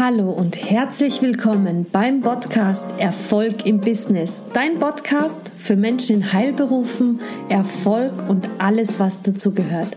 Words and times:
Hallo 0.00 0.30
und 0.30 0.70
herzlich 0.70 1.22
willkommen 1.22 1.84
beim 1.90 2.20
Podcast 2.20 2.86
Erfolg 2.98 3.66
im 3.66 3.80
Business. 3.80 4.44
Dein 4.54 4.78
Podcast 4.78 5.50
für 5.58 5.74
Menschen 5.74 6.18
in 6.18 6.32
Heilberufen, 6.32 7.18
Erfolg 7.48 8.12
und 8.28 8.48
alles, 8.58 9.00
was 9.00 9.22
dazu 9.22 9.52
gehört. 9.52 9.96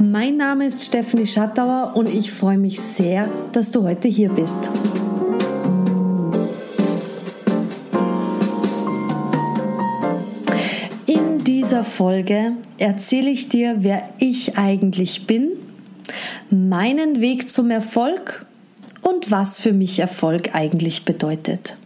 Mein 0.00 0.36
Name 0.36 0.66
ist 0.66 0.84
Stephanie 0.84 1.28
Schattauer 1.28 1.92
und 1.94 2.12
ich 2.12 2.32
freue 2.32 2.58
mich 2.58 2.80
sehr, 2.80 3.28
dass 3.52 3.70
du 3.70 3.84
heute 3.84 4.08
hier 4.08 4.30
bist. 4.30 4.68
In 11.06 11.44
dieser 11.44 11.84
Folge 11.84 12.54
erzähle 12.78 13.30
ich 13.30 13.48
dir, 13.48 13.76
wer 13.78 14.08
ich 14.18 14.58
eigentlich 14.58 15.28
bin, 15.28 15.50
meinen 16.50 17.20
Weg 17.20 17.48
zum 17.48 17.70
Erfolg 17.70 18.45
und 19.06 19.30
was 19.30 19.60
für 19.60 19.72
mich 19.72 20.00
Erfolg 20.00 20.54
eigentlich 20.54 21.04
bedeutet. 21.04 21.76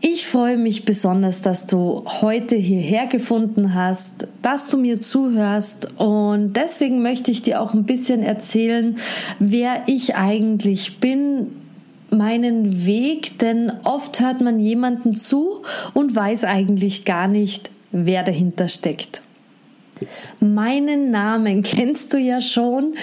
Ich 0.00 0.26
freue 0.26 0.56
mich 0.56 0.84
besonders, 0.84 1.42
dass 1.42 1.66
du 1.66 2.04
heute 2.06 2.56
hierher 2.56 3.06
gefunden 3.06 3.74
hast, 3.74 4.26
dass 4.40 4.68
du 4.68 4.78
mir 4.78 5.00
zuhörst 5.00 5.88
und 5.98 6.54
deswegen 6.54 7.02
möchte 7.02 7.30
ich 7.30 7.42
dir 7.42 7.60
auch 7.60 7.74
ein 7.74 7.84
bisschen 7.84 8.22
erzählen, 8.22 8.96
wer 9.38 9.82
ich 9.86 10.16
eigentlich 10.16 10.98
bin, 10.98 11.48
meinen 12.10 12.86
Weg, 12.86 13.38
denn 13.38 13.70
oft 13.84 14.18
hört 14.20 14.40
man 14.40 14.60
jemanden 14.60 15.14
zu 15.14 15.62
und 15.94 16.16
weiß 16.16 16.44
eigentlich 16.44 17.04
gar 17.04 17.28
nicht, 17.28 17.70
wer 17.90 18.22
dahinter 18.22 18.68
steckt. 18.68 19.22
Meinen 20.40 21.10
Namen 21.10 21.62
kennst 21.62 22.12
du 22.12 22.18
ja 22.18 22.40
schon. 22.40 22.94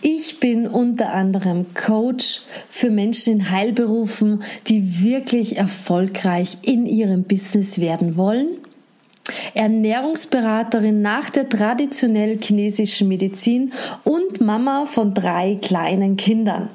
Ich 0.00 0.40
bin 0.40 0.66
unter 0.66 1.12
anderem 1.12 1.66
Coach 1.74 2.42
für 2.68 2.90
Menschen 2.90 3.34
in 3.34 3.50
Heilberufen, 3.50 4.42
die 4.66 5.02
wirklich 5.02 5.56
erfolgreich 5.56 6.58
in 6.62 6.86
ihrem 6.86 7.24
Business 7.24 7.78
werden 7.80 8.16
wollen. 8.16 8.48
Ernährungsberaterin 9.54 11.02
nach 11.02 11.30
der 11.30 11.48
traditionell 11.48 12.38
chinesischen 12.40 13.08
Medizin 13.08 13.72
und 14.04 14.40
Mama 14.40 14.86
von 14.86 15.14
drei 15.14 15.58
kleinen 15.60 16.16
Kindern. 16.16 16.70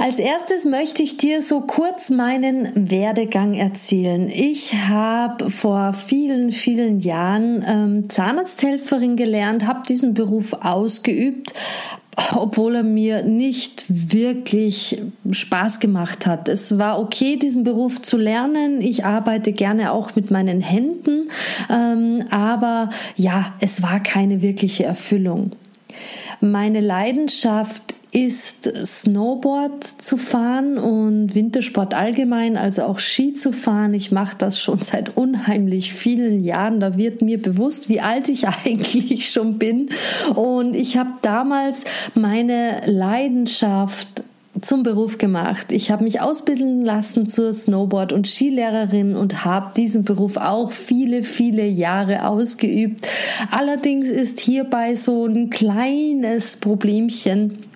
Als 0.00 0.18
erstes 0.18 0.64
möchte 0.64 1.02
ich 1.02 1.18
dir 1.18 1.42
so 1.42 1.60
kurz 1.60 2.08
meinen 2.08 2.70
Werdegang 2.90 3.52
erzählen. 3.52 4.30
Ich 4.30 4.74
habe 4.74 5.50
vor 5.50 5.92
vielen, 5.92 6.52
vielen 6.52 7.00
Jahren 7.00 7.62
ähm, 7.68 8.08
Zahnarzthelferin 8.08 9.16
gelernt, 9.16 9.66
habe 9.66 9.82
diesen 9.86 10.14
Beruf 10.14 10.54
ausgeübt, 10.54 11.52
obwohl 12.34 12.76
er 12.76 12.82
mir 12.82 13.24
nicht 13.24 13.84
wirklich 13.88 15.02
Spaß 15.30 15.80
gemacht 15.80 16.24
hat. 16.26 16.48
Es 16.48 16.78
war 16.78 16.98
okay, 16.98 17.36
diesen 17.36 17.62
Beruf 17.62 18.00
zu 18.00 18.16
lernen. 18.16 18.80
Ich 18.80 19.04
arbeite 19.04 19.52
gerne 19.52 19.92
auch 19.92 20.16
mit 20.16 20.30
meinen 20.30 20.62
Händen, 20.62 21.28
ähm, 21.68 22.24
aber 22.30 22.88
ja, 23.16 23.52
es 23.60 23.82
war 23.82 24.00
keine 24.02 24.40
wirkliche 24.40 24.84
Erfüllung. 24.84 25.52
Meine 26.40 26.80
Leidenschaft 26.80 27.96
ist 28.12 28.70
Snowboard 28.84 29.84
zu 29.84 30.16
fahren 30.16 30.78
und 30.78 31.34
Wintersport 31.34 31.94
allgemein, 31.94 32.56
also 32.56 32.82
auch 32.82 32.98
Ski 32.98 33.34
zu 33.34 33.52
fahren. 33.52 33.94
Ich 33.94 34.10
mache 34.10 34.36
das 34.36 34.60
schon 34.60 34.78
seit 34.80 35.16
unheimlich 35.16 35.92
vielen 35.94 36.42
Jahren. 36.42 36.80
Da 36.80 36.96
wird 36.96 37.22
mir 37.22 37.40
bewusst, 37.40 37.88
wie 37.88 38.00
alt 38.00 38.28
ich 38.28 38.46
eigentlich 38.64 39.30
schon 39.30 39.58
bin. 39.58 39.90
Und 40.34 40.74
ich 40.74 40.96
habe 40.96 41.10
damals 41.22 41.84
meine 42.14 42.80
Leidenschaft 42.86 44.24
zum 44.60 44.82
Beruf 44.82 45.16
gemacht. 45.16 45.70
Ich 45.70 45.90
habe 45.90 46.04
mich 46.04 46.20
ausbilden 46.20 46.84
lassen 46.84 47.28
zur 47.28 47.52
Snowboard- 47.52 48.12
und 48.12 48.26
Skilehrerin 48.26 49.14
und 49.16 49.44
habe 49.44 49.72
diesen 49.76 50.04
Beruf 50.04 50.36
auch 50.36 50.72
viele, 50.72 51.22
viele 51.22 51.66
Jahre 51.66 52.26
ausgeübt. 52.26 53.06
Allerdings 53.52 54.08
ist 54.08 54.40
hierbei 54.40 54.96
so 54.96 55.26
ein 55.26 55.50
kleines 55.50 56.56
Problemchen 56.56 57.69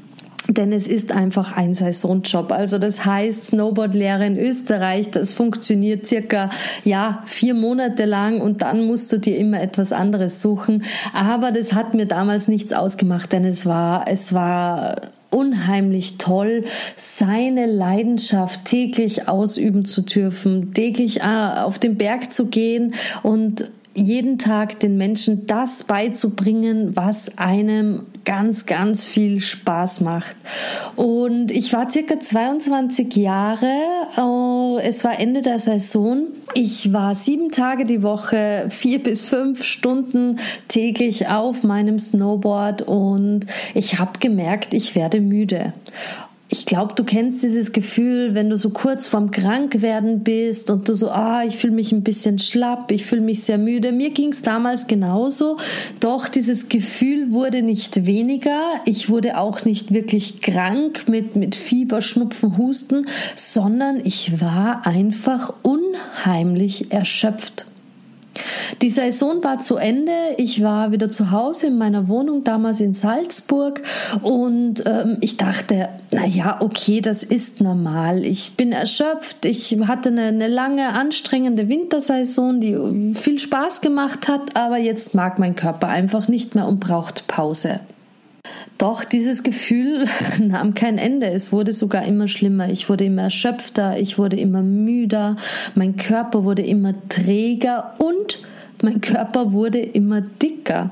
denn 0.57 0.73
es 0.73 0.87
ist 0.87 1.13
einfach 1.13 1.57
ein 1.57 1.75
Saisonjob. 1.75 2.53
Also 2.53 2.79
das 2.79 3.05
heißt, 3.05 3.49
Snowboardlehre 3.49 4.27
in 4.27 4.39
Österreich, 4.39 5.11
das 5.11 5.33
funktioniert 5.33 6.07
circa, 6.07 6.51
ja, 6.85 7.23
vier 7.27 7.55
Monate 7.55 8.05
lang 8.05 8.41
und 8.41 8.63
dann 8.63 8.87
musst 8.87 9.13
du 9.13 9.19
dir 9.19 9.37
immer 9.37 9.61
etwas 9.61 9.93
anderes 9.93 10.41
suchen. 10.41 10.85
Aber 11.13 11.53
das 11.53 11.73
hat 11.73 11.95
mir 11.95 12.07
damals 12.07 12.49
nichts 12.49 12.73
ausgemacht, 12.73 13.33
denn 13.33 13.45
es 13.45 13.67
war, 13.67 14.07
es 14.09 14.33
war 14.33 14.95
unheimlich 15.35 16.17
toll, 16.17 16.65
seine 16.97 17.67
Leidenschaft 17.67 18.65
täglich 18.65 19.29
ausüben 19.29 19.85
zu 19.85 20.03
dürfen, 20.03 20.73
täglich 20.73 21.23
äh, 21.23 21.25
auf 21.25 21.79
den 21.79 21.99
Berg 21.99 22.33
zu 22.33 22.47
gehen 22.47 22.95
und 23.23 23.71
jeden 23.95 24.39
Tag 24.39 24.81
den 24.81 24.97
Menschen 24.97 25.47
das 25.47 25.85
beizubringen, 25.85 26.97
was 26.97 27.39
einem 27.39 28.03
ganz, 28.25 28.67
ganz 28.67 29.07
viel 29.07 29.41
Spaß 29.41 30.01
macht. 30.01 30.37
Und 30.97 31.51
ich 31.51 31.73
war 31.73 31.91
circa 31.91 32.19
22 32.19 33.15
Jahre, 33.17 33.73
oh, 34.17 34.79
es 34.83 35.05
war 35.05 35.19
Ende 35.19 35.43
der 35.43 35.59
Saison. 35.59 36.25
Ich 36.55 36.93
war 36.93 37.15
sieben 37.15 37.51
Tage 37.51 37.85
die 37.85 38.03
Woche, 38.03 38.67
vier 38.71 39.03
bis 39.03 39.25
fünf 39.25 39.65
Stunden 39.65 40.39
täglich 40.69 41.29
auf 41.29 41.63
meinem 41.63 41.99
Snowboard 41.99 42.83
und 42.83 43.47
ich 43.75 43.99
habe 43.99 44.19
gemerkt, 44.19 44.75
ich 44.75 44.95
werde 44.95 45.21
müde 45.21 45.73
ich 46.49 46.67
glaube, 46.67 46.95
du 46.95 47.05
kennst 47.05 47.43
dieses 47.43 47.73
Gefühl, 47.73 48.35
wenn 48.35 48.51
du 48.51 48.57
so 48.57 48.71
kurz 48.71 49.07
vorm 49.07 49.31
Krankwerden 49.31 50.23
bist 50.23 50.71
und 50.71 50.89
du 50.89 50.95
so, 50.95 51.09
ah, 51.09 51.43
ich 51.45 51.57
fühle 51.57 51.73
mich 51.73 51.91
ein 51.91 52.05
bisschen 52.05 52.39
schlapp, 52.39 52.91
ich 52.91 53.07
fühle 53.07 53.23
mich 53.23 53.43
sehr 53.43 53.57
müde. 53.57 53.93
Mir 53.93 54.11
ging 54.11 54.31
es 54.31 54.43
damals 54.43 54.87
genauso, 54.87 55.57
doch 56.01 56.29
dieses 56.29 56.69
Gefühl 56.69 57.33
wurde 57.33 57.63
nicht 57.63 58.07
weniger. 58.07 58.61
Ich 58.85 59.09
wurde 59.09 59.39
auch 59.39 59.65
nicht 59.65 59.93
wirklich 59.93 60.43
krank 60.43 61.09
mit, 61.09 61.35
mit 61.35 61.55
Fieber, 61.55 62.03
Schnupfen, 62.03 62.59
Husten, 62.59 63.07
sondern 63.37 64.01
ich 64.05 64.41
war 64.41 64.87
einfach 64.87 65.55
unheimlich 65.63 66.93
erschöpft. 66.93 67.67
Die 68.83 68.91
Saison 68.91 69.43
war 69.43 69.61
zu 69.61 69.77
Ende. 69.77 70.13
Ich 70.39 70.63
war 70.63 70.93
wieder 70.93 71.11
zu 71.11 71.31
Hause 71.31 71.69
in 71.69 71.79
meiner 71.79 72.09
Wohnung, 72.09 72.45
damals 72.45 72.81
in 72.81 72.95
Salzburg. 72.95 73.83
Und 74.23 74.85
ähm, 74.87 75.19
ich 75.21 75.37
dachte, 75.37 75.89
na 76.11 76.27
ja, 76.27 76.61
okay, 76.61 77.01
das 77.01 77.23
ist 77.23 77.61
normal. 77.61 78.25
Ich 78.25 78.57
bin 78.57 78.73
erschöpft. 78.73 79.45
Ich 79.45 79.77
hatte 79.87 80.09
eine, 80.09 80.25
eine 80.25 80.49
lange, 80.49 80.89
anstrengende 80.89 81.69
Wintersaison, 81.69 82.61
die 82.61 83.15
viel 83.15 83.39
Spaß 83.39 83.81
gemacht 83.81 84.29
hat. 84.29 84.57
Aber 84.57 84.79
jetzt 84.79 85.15
mag 85.15 85.39
mein 85.39 85.57
Körper 85.57 85.89
einfach 85.89 86.29
nicht 86.29 86.55
mehr 86.55 86.67
und 86.67 86.81
braucht 86.81 87.27
Pause. 87.27 87.81
Doch 88.79 89.05
dieses 89.05 89.43
Gefühl 89.43 90.07
nahm 90.41 90.75
kein 90.75 90.99
Ende. 90.99 91.29
Es 91.29 91.53
wurde 91.53 91.73
sogar 91.73 92.05
immer 92.05 92.29
schlimmer. 92.29 92.69
Ich 92.69 92.89
wurde 92.89 93.05
immer 93.05 93.23
erschöpfter, 93.23 93.99
ich 93.99 94.19
wurde 94.19 94.37
immer 94.37 94.63
müder, 94.63 95.37
mein 95.75 95.97
Körper 95.97 96.45
wurde 96.45 96.63
immer 96.63 96.93
träger 97.09 97.95
und 97.99 98.43
mein 98.83 99.01
Körper 99.01 99.53
wurde 99.53 99.79
immer 99.79 100.21
dicker. 100.21 100.91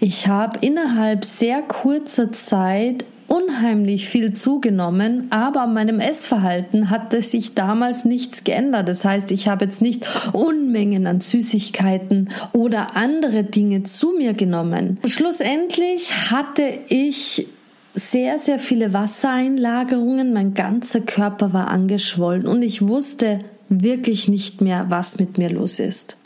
Ich 0.00 0.28
habe 0.28 0.58
innerhalb 0.64 1.24
sehr 1.24 1.62
kurzer 1.62 2.32
Zeit 2.32 3.04
unheimlich 3.28 4.08
viel 4.08 4.32
zugenommen, 4.32 5.26
aber 5.30 5.62
an 5.62 5.74
meinem 5.74 6.00
Essverhalten 6.00 6.90
hatte 6.90 7.22
sich 7.22 7.54
damals 7.54 8.04
nichts 8.04 8.44
geändert. 8.44 8.88
Das 8.88 9.04
heißt, 9.04 9.30
ich 9.32 9.48
habe 9.48 9.64
jetzt 9.64 9.82
nicht 9.82 10.06
Unmengen 10.32 11.06
an 11.06 11.20
Süßigkeiten 11.20 12.30
oder 12.52 12.96
andere 12.96 13.44
Dinge 13.44 13.82
zu 13.82 14.12
mir 14.16 14.34
genommen. 14.34 14.98
Schlussendlich 15.06 16.30
hatte 16.30 16.72
ich 16.88 17.46
sehr, 17.94 18.38
sehr 18.38 18.58
viele 18.58 18.92
Wassereinlagerungen. 18.92 20.32
Mein 20.32 20.54
ganzer 20.54 21.00
Körper 21.00 21.52
war 21.52 21.68
angeschwollen 21.68 22.46
und 22.46 22.62
ich 22.62 22.86
wusste 22.86 23.40
wirklich 23.68 24.28
nicht 24.28 24.60
mehr, 24.60 24.86
was 24.88 25.18
mit 25.18 25.38
mir 25.38 25.50
los 25.50 25.78
ist. 25.78 26.16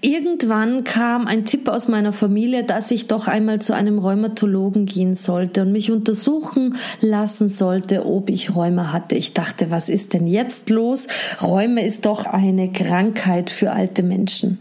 Irgendwann 0.00 0.84
kam 0.84 1.26
ein 1.26 1.44
Tipp 1.44 1.68
aus 1.68 1.88
meiner 1.88 2.12
Familie, 2.12 2.64
dass 2.64 2.90
ich 2.90 3.06
doch 3.06 3.26
einmal 3.26 3.60
zu 3.60 3.72
einem 3.72 3.98
Rheumatologen 3.98 4.86
gehen 4.86 5.14
sollte 5.14 5.62
und 5.62 5.72
mich 5.72 5.90
untersuchen 5.90 6.76
lassen 7.00 7.48
sollte, 7.48 8.06
ob 8.06 8.30
ich 8.30 8.54
Rheuma 8.54 8.92
hatte. 8.92 9.14
Ich 9.14 9.32
dachte, 9.32 9.70
was 9.70 9.88
ist 9.88 10.12
denn 10.12 10.26
jetzt 10.26 10.70
los? 10.70 11.08
Rheuma 11.42 11.80
ist 11.80 12.06
doch 12.06 12.26
eine 12.26 12.70
Krankheit 12.70 13.50
für 13.50 13.72
alte 13.72 14.02
Menschen. 14.02 14.58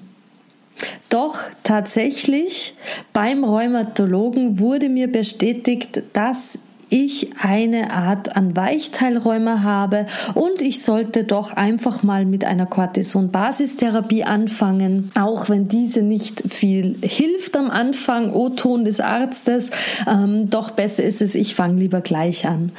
Doch 1.09 1.39
tatsächlich 1.63 2.73
beim 3.13 3.43
Rheumatologen 3.43 4.59
wurde 4.59 4.89
mir 4.89 5.11
bestätigt, 5.11 6.03
dass 6.13 6.59
ich 6.93 7.31
eine 7.41 7.89
Art 7.89 8.35
an 8.35 8.55
Weichteilräume 8.55 9.63
habe 9.63 10.05
und 10.35 10.61
ich 10.61 10.83
sollte 10.83 11.23
doch 11.23 11.51
einfach 11.51 12.03
mal 12.03 12.23
mit 12.25 12.45
einer 12.45 12.67
Cortison-Basistherapie 12.67 14.25
anfangen, 14.25 15.09
auch 15.15 15.49
wenn 15.49 15.67
diese 15.67 16.03
nicht 16.03 16.43
viel 16.47 16.95
hilft 17.01 17.57
am 17.57 17.71
Anfang, 17.71 18.31
O-Ton 18.31 18.85
des 18.85 18.99
Arztes, 18.99 19.71
ähm, 20.07 20.51
doch 20.51 20.69
besser 20.69 21.03
ist 21.03 21.23
es, 21.23 21.33
ich 21.33 21.55
fange 21.55 21.79
lieber 21.79 22.01
gleich 22.01 22.45
an. 22.45 22.71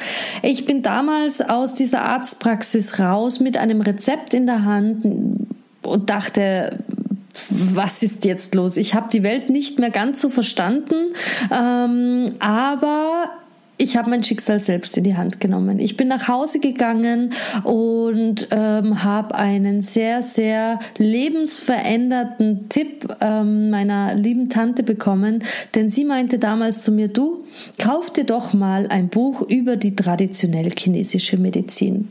Ich 0.43 0.65
bin 0.65 0.83
damals 0.83 1.41
aus 1.41 1.75
dieser 1.75 2.03
Arztpraxis 2.03 3.01
raus 3.01 3.41
mit 3.41 3.57
einem 3.57 3.81
Rezept 3.81 4.33
in 4.33 4.47
der 4.47 4.65
Hand 4.65 5.05
und 5.83 6.09
dachte, 6.09 6.79
was 7.51 8.03
ist 8.03 8.25
jetzt 8.25 8.55
los? 8.55 8.77
Ich 8.77 8.95
habe 8.95 9.09
die 9.13 9.23
Welt 9.23 9.51
nicht 9.51 9.79
mehr 9.79 9.91
ganz 9.91 10.21
so 10.21 10.29
verstanden, 10.29 11.15
ähm, 11.53 12.35
aber 12.39 13.14
ich 13.77 13.97
habe 13.97 14.11
mein 14.11 14.23
Schicksal 14.23 14.59
selbst 14.59 14.97
in 14.97 15.05
die 15.05 15.17
Hand 15.17 15.41
genommen. 15.41 15.81
Ich 15.81 15.97
bin 15.97 16.09
nach 16.09 16.29
Hause 16.29 16.61
gegangen 16.61 17.31
und 17.65 18.49
ähm, 18.53 19.03
habe 19.03 19.35
einen 19.35 19.83
sehr, 19.83 20.23
sehr 20.23 20.79
lebensveränderten 20.97 22.69
Tipp 22.69 23.09
ähm, 23.21 23.71
meiner 23.71 24.15
lieben 24.15 24.49
Tante 24.49 24.83
bekommen, 24.83 25.43
denn 25.75 25.89
sie 25.89 26.05
meinte 26.05 26.39
damals 26.39 26.83
zu 26.83 26.93
mir, 26.93 27.09
du, 27.09 27.45
kauf 27.79 28.13
dir 28.13 28.25
doch 28.25 28.53
mal 28.53 28.87
ein 28.89 29.09
Buch 29.09 29.43
über 29.43 29.77
die 29.77 29.97
traditionell 29.97 30.71
chinesische 30.71 31.37
Medizin. 31.37 32.09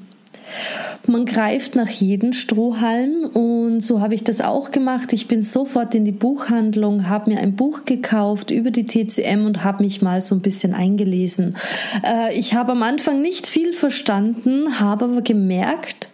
Man 1.07 1.25
greift 1.25 1.75
nach 1.75 1.89
jedem 1.89 2.33
Strohhalm 2.33 3.25
und 3.25 3.81
so 3.81 3.99
habe 3.99 4.15
ich 4.15 4.23
das 4.23 4.41
auch 4.41 4.71
gemacht. 4.71 5.13
Ich 5.13 5.27
bin 5.27 5.41
sofort 5.41 5.95
in 5.95 6.05
die 6.05 6.11
Buchhandlung, 6.11 7.09
habe 7.09 7.31
mir 7.31 7.39
ein 7.39 7.55
Buch 7.55 7.85
gekauft 7.85 8.51
über 8.51 8.71
die 8.71 8.85
TCM 8.85 9.45
und 9.45 9.63
habe 9.63 9.83
mich 9.83 10.01
mal 10.01 10.21
so 10.21 10.35
ein 10.35 10.41
bisschen 10.41 10.73
eingelesen. 10.73 11.55
Äh, 12.05 12.37
ich 12.37 12.53
habe 12.53 12.71
am 12.71 12.83
Anfang 12.83 13.21
nicht 13.21 13.47
viel 13.47 13.73
verstanden, 13.73 14.79
habe 14.79 15.05
aber 15.05 15.21
gemerkt, 15.21 16.09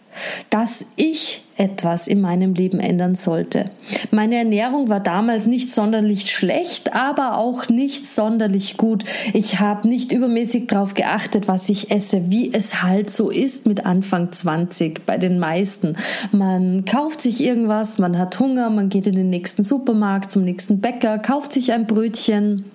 dass 0.50 0.86
ich 0.96 1.42
etwas 1.60 2.08
in 2.08 2.22
meinem 2.22 2.54
Leben 2.54 2.80
ändern 2.80 3.16
sollte. 3.16 3.66
Meine 4.12 4.36
Ernährung 4.36 4.90
war 4.90 5.00
damals 5.00 5.46
nicht 5.46 5.72
sonderlich 5.72 6.32
schlecht, 6.32 6.96
aber 6.96 7.38
auch 7.38 7.68
nicht 7.70 8.08
sonderlich 8.08 8.78
gut. 8.78 9.04
Ich 9.34 9.60
habe 9.60 9.88
nicht 9.88 10.12
übermäßig 10.12 10.68
darauf 10.68 10.94
geachtet, 10.94 11.48
was 11.48 11.70
ich 11.70 11.92
esse, 11.92 12.32
wie 12.32 12.54
es 12.54 12.82
halt 12.82 13.10
so 13.10 13.30
ist 13.30 13.66
mit 13.66 13.86
Anfang 13.86 14.32
20 14.32 15.06
bei 15.06 15.18
den 15.18 15.40
meisten. 15.40 15.98
Man 16.32 16.86
kauft 16.86 17.22
sich 17.22 17.44
irgendwas, 17.44 17.98
man 17.98 18.18
hat 18.18 18.40
Hunger, 18.40 18.70
man 18.70 18.90
geht 18.90 19.08
in 19.08 19.16
den 19.16 19.30
nächsten 19.30 19.64
Supermarkt, 19.64 20.32
zum 20.32 20.44
nächsten 20.44 20.80
Bäcker, 20.80 21.20
kauft 21.20 21.54
sich 21.54 21.74
ein 21.74 21.88
Brötchen 21.88 22.66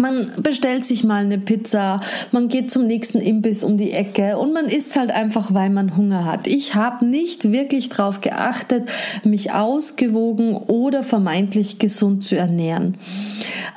man 0.00 0.32
bestellt 0.38 0.84
sich 0.84 1.04
mal 1.04 1.24
eine 1.24 1.38
Pizza, 1.38 2.00
man 2.30 2.48
geht 2.48 2.70
zum 2.70 2.86
nächsten 2.86 3.18
Imbiss 3.18 3.64
um 3.64 3.76
die 3.76 3.92
Ecke 3.92 4.38
und 4.38 4.52
man 4.52 4.66
isst 4.66 4.96
halt 4.96 5.10
einfach, 5.10 5.52
weil 5.54 5.70
man 5.70 5.96
Hunger 5.96 6.24
hat. 6.24 6.46
Ich 6.46 6.74
habe 6.74 7.04
nicht 7.04 7.50
wirklich 7.50 7.88
darauf 7.88 8.20
geachtet, 8.20 8.90
mich 9.24 9.52
ausgewogen 9.52 10.56
oder 10.56 11.02
vermeintlich 11.02 11.78
gesund 11.78 12.24
zu 12.24 12.36
ernähren. 12.36 12.96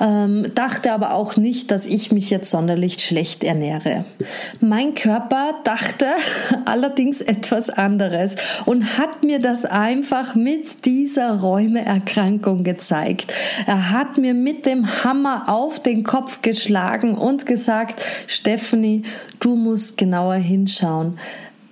Ähm, 0.00 0.46
dachte 0.54 0.92
aber 0.92 1.14
auch 1.14 1.36
nicht, 1.36 1.70
dass 1.70 1.86
ich 1.86 2.12
mich 2.12 2.30
jetzt 2.30 2.50
sonderlich 2.50 2.98
schlecht 3.00 3.44
ernähre. 3.44 4.04
Mein 4.60 4.94
Körper 4.94 5.54
dachte 5.64 6.06
allerdings 6.64 7.20
etwas 7.20 7.70
anderes 7.70 8.36
und 8.64 8.98
hat 8.98 9.24
mir 9.24 9.38
das 9.38 9.64
einfach 9.64 10.34
mit 10.34 10.84
dieser 10.84 11.40
Räumeerkrankung 11.40 12.64
gezeigt. 12.64 13.32
Er 13.66 13.90
hat 13.90 14.18
mir 14.18 14.34
mit 14.34 14.66
dem 14.66 15.04
Hammer 15.04 15.48
auf 15.48 15.80
den 15.80 16.04
Kopf 16.06 16.40
geschlagen 16.40 17.14
und 17.14 17.44
gesagt, 17.44 18.02
Stephanie, 18.26 19.02
du 19.40 19.56
musst 19.56 19.98
genauer 19.98 20.36
hinschauen. 20.36 21.18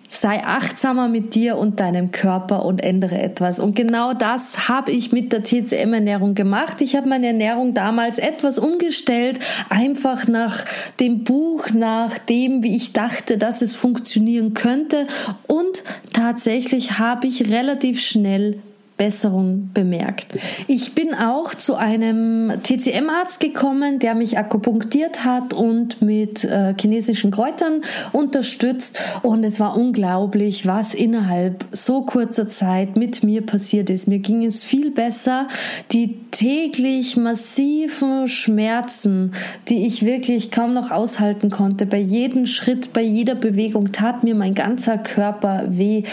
Sei 0.08 0.44
achtsamer 0.44 1.08
mit 1.08 1.34
dir 1.34 1.56
und 1.56 1.80
deinem 1.80 2.12
Körper 2.12 2.64
und 2.64 2.84
ändere 2.84 3.20
etwas. 3.20 3.58
Und 3.58 3.74
genau 3.74 4.12
das 4.12 4.68
habe 4.68 4.92
ich 4.92 5.10
mit 5.10 5.32
der 5.32 5.42
TCM-Ernährung 5.42 6.36
gemacht. 6.36 6.80
Ich 6.82 6.94
habe 6.94 7.08
meine 7.08 7.26
Ernährung 7.28 7.74
damals 7.74 8.18
etwas 8.18 8.60
umgestellt, 8.60 9.40
einfach 9.70 10.28
nach 10.28 10.64
dem 11.00 11.24
Buch, 11.24 11.70
nach 11.70 12.16
dem, 12.18 12.62
wie 12.62 12.76
ich 12.76 12.92
dachte, 12.92 13.38
dass 13.38 13.60
es 13.60 13.74
funktionieren 13.74 14.54
könnte. 14.54 15.08
Und 15.48 15.82
tatsächlich 16.12 17.00
habe 17.00 17.26
ich 17.26 17.50
relativ 17.50 18.00
schnell 18.00 18.60
Besserung 18.96 19.70
bemerkt. 19.74 20.38
Ich 20.68 20.94
bin 20.94 21.14
auch 21.14 21.52
zu 21.54 21.74
einem 21.74 22.52
TCM-Arzt 22.62 23.40
gekommen, 23.40 23.98
der 23.98 24.14
mich 24.14 24.38
akupunktiert 24.38 25.24
hat 25.24 25.52
und 25.52 26.00
mit 26.00 26.44
äh, 26.44 26.74
chinesischen 26.80 27.32
Kräutern 27.32 27.82
unterstützt. 28.12 29.00
Und 29.22 29.42
es 29.42 29.58
war 29.58 29.76
unglaublich, 29.76 30.66
was 30.66 30.94
innerhalb 30.94 31.64
so 31.72 32.02
kurzer 32.02 32.48
Zeit 32.48 32.96
mit 32.96 33.24
mir 33.24 33.44
passiert 33.44 33.90
ist. 33.90 34.06
Mir 34.06 34.20
ging 34.20 34.44
es 34.44 34.62
viel 34.62 34.92
besser. 34.92 35.48
Die 35.90 36.18
täglich 36.30 37.16
massiven 37.16 38.28
Schmerzen, 38.28 39.32
die 39.68 39.86
ich 39.86 40.04
wirklich 40.04 40.50
kaum 40.50 40.74
noch 40.74 40.90
aushalten 40.90 41.50
konnte, 41.50 41.86
bei 41.86 41.98
jedem 41.98 42.46
Schritt, 42.46 42.92
bei 42.92 43.02
jeder 43.02 43.34
Bewegung 43.34 43.92
tat 43.92 44.24
mir 44.24 44.34
mein 44.34 44.54
ganzer 44.54 44.98
Körper 44.98 45.64
weh. 45.68 46.04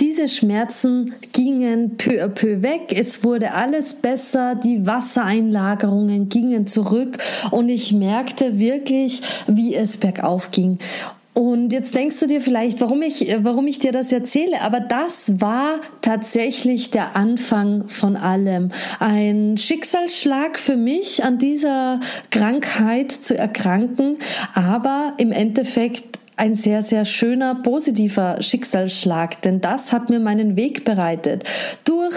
Diese 0.00 0.28
Schmerzen 0.28 1.14
gingen 1.32 1.96
peu 2.10 2.20
à 2.20 2.28
peu 2.28 2.62
weg. 2.62 2.92
Es 2.92 3.22
wurde 3.22 3.52
alles 3.52 3.94
besser. 3.94 4.56
Die 4.56 4.84
Wassereinlagerungen 4.84 6.28
gingen 6.28 6.66
zurück 6.66 7.18
und 7.52 7.68
ich 7.68 7.92
merkte 7.92 8.58
wirklich, 8.58 9.22
wie 9.46 9.76
es 9.76 9.96
bergauf 9.96 10.50
ging. 10.50 10.78
Und 11.32 11.72
jetzt 11.72 11.94
denkst 11.94 12.18
du 12.18 12.26
dir 12.26 12.40
vielleicht, 12.40 12.80
warum 12.80 13.02
ich, 13.02 13.34
warum 13.38 13.68
ich 13.68 13.78
dir 13.78 13.92
das 13.92 14.10
erzähle, 14.10 14.60
aber 14.62 14.80
das 14.80 15.40
war 15.40 15.80
tatsächlich 16.02 16.90
der 16.90 17.14
Anfang 17.14 17.88
von 17.88 18.16
allem. 18.16 18.72
Ein 18.98 19.56
Schicksalsschlag 19.56 20.58
für 20.58 20.76
mich, 20.76 21.22
an 21.22 21.38
dieser 21.38 22.00
Krankheit 22.30 23.12
zu 23.12 23.38
erkranken, 23.38 24.18
aber 24.54 25.14
im 25.18 25.30
Endeffekt 25.30 26.19
ein 26.40 26.54
sehr, 26.54 26.82
sehr 26.82 27.04
schöner, 27.04 27.54
positiver 27.54 28.40
Schicksalsschlag, 28.40 29.42
denn 29.42 29.60
das 29.60 29.92
hat 29.92 30.08
mir 30.08 30.20
meinen 30.20 30.56
Weg 30.56 30.86
bereitet. 30.86 31.44
Durch 31.84 32.14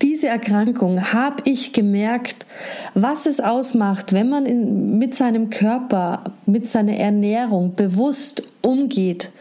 diese 0.00 0.28
Erkrankung 0.28 1.12
habe 1.12 1.42
ich 1.44 1.72
gemerkt, 1.72 2.46
was 2.94 3.26
es 3.26 3.40
ausmacht, 3.40 4.12
wenn 4.12 4.28
man 4.28 4.46
in, 4.46 4.96
mit 4.98 5.16
seinem 5.16 5.50
Körper, 5.50 6.22
mit 6.46 6.68
seiner 6.68 6.96
Ernährung 6.98 7.74
bewusst 7.74 8.44
umgeht 8.62 9.32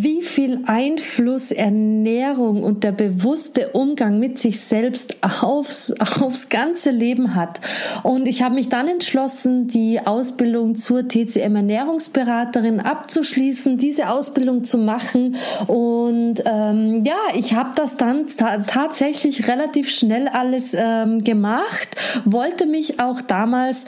wie 0.00 0.22
viel 0.22 0.60
Einfluss 0.66 1.50
Ernährung 1.50 2.62
und 2.62 2.84
der 2.84 2.92
bewusste 2.92 3.68
Umgang 3.70 4.18
mit 4.18 4.38
sich 4.38 4.60
selbst 4.60 5.16
aufs, 5.22 5.92
aufs 6.20 6.48
ganze 6.48 6.90
Leben 6.90 7.34
hat. 7.34 7.60
Und 8.02 8.26
ich 8.26 8.42
habe 8.42 8.54
mich 8.54 8.68
dann 8.68 8.88
entschlossen, 8.88 9.68
die 9.68 10.00
Ausbildung 10.04 10.76
zur 10.76 11.06
TCM 11.06 11.56
Ernährungsberaterin 11.56 12.80
abzuschließen, 12.80 13.76
diese 13.76 14.08
Ausbildung 14.08 14.64
zu 14.64 14.78
machen. 14.78 15.36
Und 15.66 16.42
ähm, 16.46 17.04
ja, 17.04 17.18
ich 17.34 17.54
habe 17.54 17.70
das 17.74 17.96
dann 17.96 18.26
ta 18.28 18.58
tatsächlich 18.58 19.48
relativ 19.48 19.90
schnell 19.90 20.28
alles 20.28 20.74
ähm, 20.74 21.24
gemacht, 21.24 21.88
wollte 22.24 22.66
mich 22.66 23.00
auch 23.00 23.20
damals 23.20 23.86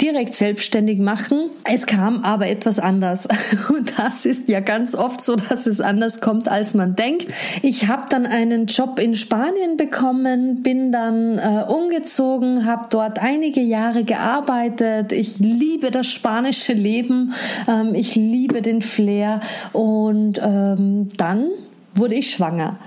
direkt 0.00 0.34
selbstständig 0.34 0.98
machen. 0.98 1.50
Es 1.64 1.86
kam 1.86 2.24
aber 2.24 2.48
etwas 2.48 2.78
anders. 2.78 3.28
Und 3.68 3.98
das 3.98 4.26
ist 4.26 4.48
ja 4.48 4.60
ganz 4.60 4.94
oft 4.94 5.20
so, 5.20 5.36
dass 5.36 5.66
es 5.66 5.80
anders 5.80 6.20
kommt, 6.20 6.48
als 6.48 6.74
man 6.74 6.96
denkt. 6.96 7.32
Ich 7.62 7.86
habe 7.88 8.06
dann 8.10 8.26
einen 8.26 8.66
Job 8.66 8.98
in 8.98 9.14
Spanien 9.14 9.76
bekommen, 9.76 10.62
bin 10.62 10.90
dann 10.90 11.38
äh, 11.38 11.64
umgezogen, 11.68 12.66
habe 12.66 12.86
dort 12.90 13.18
einige 13.18 13.60
Jahre 13.60 14.04
gearbeitet. 14.04 15.12
Ich 15.12 15.38
liebe 15.38 15.90
das 15.90 16.08
spanische 16.08 16.72
Leben. 16.72 17.32
Ähm, 17.68 17.94
ich 17.94 18.14
liebe 18.14 18.62
den 18.62 18.82
Flair. 18.82 19.40
Und 19.72 20.40
ähm, 20.42 21.08
dann 21.16 21.46
wurde 21.94 22.16
ich 22.16 22.30
schwanger 22.30 22.78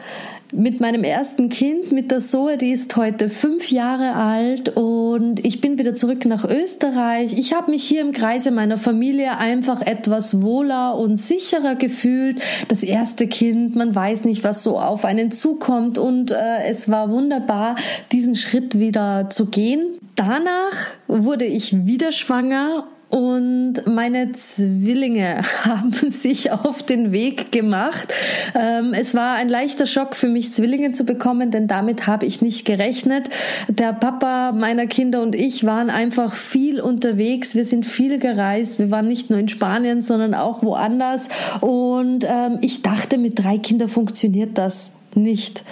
mit 0.54 0.80
meinem 0.80 1.04
ersten 1.04 1.50
Kind, 1.50 1.92
mit 1.92 2.12
der 2.12 2.20
Zoe, 2.20 2.58
die 2.58 2.72
ist 2.72 2.96
heute 2.96 3.30
fünf 3.30 3.72
Jahre 3.72 4.16
alt 4.16 4.70
und 4.70 5.46
ich 5.46 5.62
bin 5.62 5.78
wieder 5.78 5.96
zurück 5.96 6.26
nach 6.26 6.46
Österreich. 6.46 7.38
Ich 7.38 7.54
habe 7.54 7.72
mich 7.72 7.84
hier 7.84 8.02
im 8.02 8.12
Kreise 8.12 8.52
meiner 8.52 8.78
Familie 8.78 9.38
einfach 9.38 9.82
etwas 9.82 10.42
wohler 10.42 10.98
und 10.98 11.18
sicherer 11.18 11.76
gefühlt. 11.76 12.42
Das 12.68 12.84
erste 12.84 13.28
Kind, 13.28 13.76
man 13.76 13.94
weiß 13.94 14.24
nicht, 14.24 14.44
was 14.44 14.64
so 14.64 14.80
auf 14.80 15.06
einen 15.06 15.32
zukommt 15.32 15.98
und 15.98 16.32
äh, 16.32 16.64
es 16.68 16.90
war 16.90 17.12
wunderbar, 17.12 17.76
diesen 18.12 18.36
Schritt 18.36 18.80
wieder 18.80 19.30
zu 19.30 19.48
gehen. 19.48 20.00
Danach 20.16 20.74
wurde 21.08 21.46
ich 21.46 21.86
wieder 21.86 22.12
schwanger 22.12 22.88
und 23.10 23.88
meine 23.88 24.34
Zwillinge 24.34 25.42
haben 25.64 25.92
sich 25.94 26.52
auf 26.52 26.84
den 26.84 27.12
Weg 27.12 27.52
gemacht. 27.52 28.14
Ähm, 28.54 28.94
es 28.94 29.16
war 29.16 29.36
ein 29.36 29.48
leichter 29.48 29.86
Schock 29.86 30.16
für 30.16 30.28
mich, 30.28 30.52
Zwillinge 30.52 30.92
zu 30.92 31.06
bekommen, 31.06 31.52
denn 31.52 31.68
damit 31.68 32.06
habe 32.08 32.26
ich 32.26 32.42
nicht 32.42 32.66
gerechnet. 32.66 33.30
Der 33.70 33.94
Papa 33.94 34.52
meiner 34.52 34.88
Kinder 34.88 35.22
und 35.22 35.36
ich 35.36 35.66
waren 35.66 35.90
einfach 35.90 36.36
viel 36.36 36.82
unterwegs. 36.82 37.56
Wir 37.56 37.66
sind 37.66 37.86
viel 37.86 38.20
gereist. 38.20 38.78
Wir 38.78 38.92
waren 38.92 39.08
nicht 39.08 39.30
nur 39.30 39.40
in 39.40 39.48
Spanien, 39.48 40.02
sondern 40.02 40.34
auch 40.34 40.62
woanders. 40.62 41.30
Und 41.62 42.26
ähm, 42.28 42.60
ich 42.62 42.82
dachte, 42.82 43.18
mit 43.18 43.42
drei 43.42 43.58
Kindern 43.58 43.90
funktioniert 43.90 44.58
das 44.58 44.92
nicht. 45.18 45.64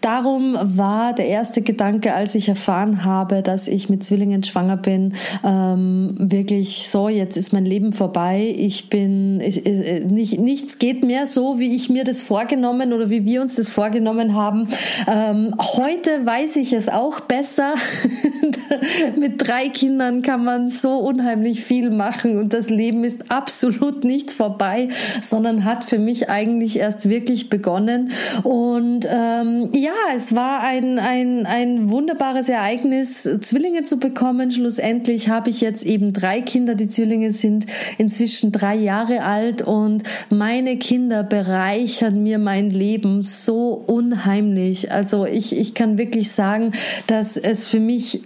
Darum 0.00 0.56
war 0.60 1.12
der 1.14 1.26
erste 1.26 1.62
Gedanke, 1.62 2.14
als 2.14 2.34
ich 2.34 2.48
erfahren 2.48 3.04
habe, 3.04 3.42
dass 3.42 3.68
ich 3.68 3.88
mit 3.88 4.04
Zwillingen 4.04 4.42
schwanger 4.42 4.76
bin, 4.76 5.14
ähm, 5.44 6.14
wirklich 6.18 6.88
so, 6.88 7.08
jetzt 7.08 7.36
ist 7.36 7.52
mein 7.52 7.64
Leben 7.64 7.92
vorbei. 7.92 8.54
Ich 8.56 8.88
bin, 8.88 9.40
ich, 9.40 9.66
äh, 9.66 10.00
nicht, 10.00 10.38
nichts 10.38 10.78
geht 10.78 11.04
mehr 11.04 11.26
so, 11.26 11.58
wie 11.58 11.74
ich 11.74 11.90
mir 11.90 12.04
das 12.04 12.22
vorgenommen 12.22 12.92
oder 12.92 13.10
wie 13.10 13.24
wir 13.24 13.42
uns 13.42 13.56
das 13.56 13.68
vorgenommen 13.68 14.34
haben. 14.34 14.68
Ähm, 15.06 15.54
heute 15.58 16.24
weiß 16.24 16.56
ich 16.56 16.72
es 16.72 16.88
auch 16.88 17.20
besser. 17.20 17.74
mit 19.16 19.46
drei 19.46 19.68
Kindern 19.68 20.22
kann 20.22 20.44
man 20.44 20.68
so 20.68 20.98
unheimlich 20.98 21.62
viel 21.62 21.90
machen 21.90 22.38
und 22.38 22.52
das 22.52 22.70
Leben 22.70 23.04
ist 23.04 23.30
absolut 23.30 24.04
nicht 24.04 24.30
vorbei, 24.30 24.88
sondern 25.20 25.64
hat 25.64 25.84
für 25.84 25.98
mich 25.98 26.28
eigentlich 26.28 26.78
erst 26.78 27.08
wirklich 27.08 27.50
begonnen 27.50 28.12
und 28.42 28.91
und 28.92 29.06
ähm, 29.08 29.70
ja, 29.72 29.94
es 30.14 30.34
war 30.34 30.60
ein, 30.60 30.98
ein, 30.98 31.46
ein 31.46 31.88
wunderbares 31.88 32.50
Ereignis, 32.50 33.22
Zwillinge 33.40 33.84
zu 33.84 33.98
bekommen. 33.98 34.50
Schlussendlich 34.50 35.30
habe 35.30 35.48
ich 35.48 35.62
jetzt 35.62 35.86
eben 35.86 36.12
drei 36.12 36.42
Kinder. 36.42 36.74
Die 36.74 36.88
Zwillinge 36.88 37.32
sind 37.32 37.66
inzwischen 37.96 38.52
drei 38.52 38.74
Jahre 38.74 39.22
alt 39.22 39.62
und 39.62 40.02
meine 40.28 40.76
Kinder 40.76 41.22
bereichern 41.22 42.22
mir 42.22 42.38
mein 42.38 42.70
Leben 42.70 43.22
so 43.22 43.82
unheimlich. 43.86 44.92
Also 44.92 45.24
ich, 45.24 45.58
ich 45.58 45.72
kann 45.72 45.96
wirklich 45.96 46.30
sagen, 46.30 46.72
dass 47.06 47.38
es 47.38 47.68
für 47.68 47.80
mich 47.80 48.20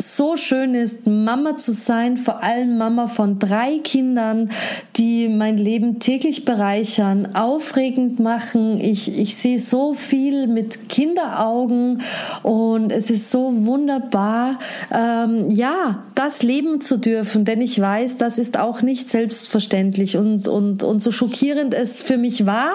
so 0.00 0.36
schön 0.36 0.76
ist, 0.76 1.08
Mama 1.08 1.56
zu 1.56 1.72
sein, 1.72 2.16
vor 2.16 2.44
allem 2.44 2.78
Mama 2.78 3.08
von 3.08 3.40
drei 3.40 3.78
Kindern, 3.78 4.50
die 4.94 5.28
mein 5.28 5.58
Leben 5.58 5.98
täglich 5.98 6.44
bereichern, 6.44 7.34
aufregend 7.34 8.20
machen. 8.20 8.78
Ich, 8.80 9.18
ich 9.18 9.36
sehe 9.36 9.58
so 9.58 9.94
viel 9.94 10.46
mit 10.46 10.88
Kinderaugen 10.88 12.02
und 12.44 12.92
es 12.92 13.10
ist 13.10 13.32
so 13.32 13.52
wunderbar, 13.66 14.60
ähm, 14.92 15.50
ja, 15.50 16.04
das 16.14 16.44
leben 16.44 16.80
zu 16.80 16.98
dürfen, 16.98 17.44
denn 17.44 17.60
ich 17.60 17.80
weiß, 17.80 18.18
das 18.18 18.38
ist 18.38 18.56
auch 18.56 18.82
nicht 18.82 19.10
selbstverständlich. 19.10 20.16
Und, 20.16 20.46
und, 20.46 20.84
und 20.84 21.02
so 21.02 21.10
schockierend 21.10 21.74
es 21.74 22.00
für 22.00 22.18
mich 22.18 22.46
war, 22.46 22.70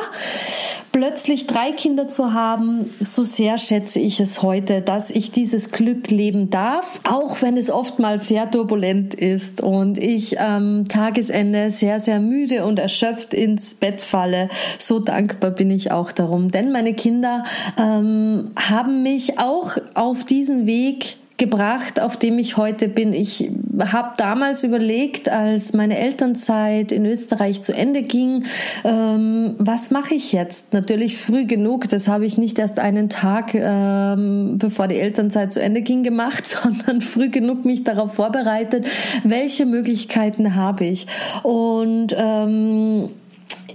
plötzlich 0.91 1.47
drei 1.47 1.71
Kinder 1.71 2.09
zu 2.09 2.33
haben, 2.33 2.89
so 2.99 3.23
sehr 3.23 3.57
schätze 3.57 3.99
ich 3.99 4.19
es 4.19 4.41
heute, 4.41 4.81
dass 4.81 5.09
ich 5.09 5.31
dieses 5.31 5.71
Glück 5.71 6.11
leben 6.11 6.49
darf 6.49 6.99
auch 7.13 7.43
wenn 7.43 7.57
es 7.57 7.69
oftmals 7.69 8.27
sehr 8.27 8.49
turbulent 8.49 9.13
ist 9.13 9.61
und 9.61 9.99
ich 9.99 10.39
am 10.39 10.87
Tagesende 10.87 11.69
sehr, 11.69 11.99
sehr 11.99 12.19
müde 12.19 12.65
und 12.65 12.79
erschöpft 12.79 13.35
ins 13.35 13.75
Bett 13.75 14.01
falle, 14.01 14.49
so 14.79 14.99
dankbar 14.99 15.51
bin 15.51 15.69
ich 15.69 15.91
auch 15.91 16.11
darum. 16.11 16.49
Denn 16.49 16.71
meine 16.71 16.95
Kinder 16.95 17.43
ähm, 17.79 18.51
haben 18.55 19.03
mich 19.03 19.37
auch 19.37 19.77
auf 19.93 20.23
diesen 20.23 20.65
Weg 20.65 21.17
gebracht, 21.37 21.99
auf 21.99 22.15
dem 22.15 22.37
ich 22.37 22.57
heute 22.57 22.87
bin. 22.87 23.11
Ich 23.11 23.49
habe 23.79 24.13
damals 24.17 24.63
überlegt, 24.63 25.29
als 25.29 25.73
meine 25.73 25.97
Elternzeit 25.97 26.91
in 26.91 27.05
Österreich 27.05 27.63
zu 27.63 27.73
Ende 27.73 28.03
ging, 28.03 28.45
ähm, 28.83 29.55
was 29.57 29.89
mache 29.89 30.13
ich 30.13 30.31
jetzt? 30.31 30.73
Natürlich 30.73 31.17
früh 31.17 31.45
genug, 31.45 31.89
das 31.89 32.07
habe 32.07 32.25
ich 32.25 32.37
nicht 32.37 32.59
erst 32.59 32.79
einen 32.79 33.09
Tag 33.09 33.55
ähm, 33.55 34.57
bevor 34.59 34.87
die 34.87 34.97
Elternzeit 34.97 35.53
zu 35.53 35.61
Ende 35.61 35.81
ging 35.81 36.03
gemacht, 36.03 36.45
sondern 36.63 37.01
früh 37.01 37.29
genug 37.29 37.65
mich 37.65 37.83
darauf 37.83 38.13
vorbereitet, 38.13 38.85
welche 39.23 39.65
Möglichkeiten 39.65 40.55
habe 40.55 40.85
ich. 40.85 41.07
Und 41.41 42.15
ähm, 42.15 43.09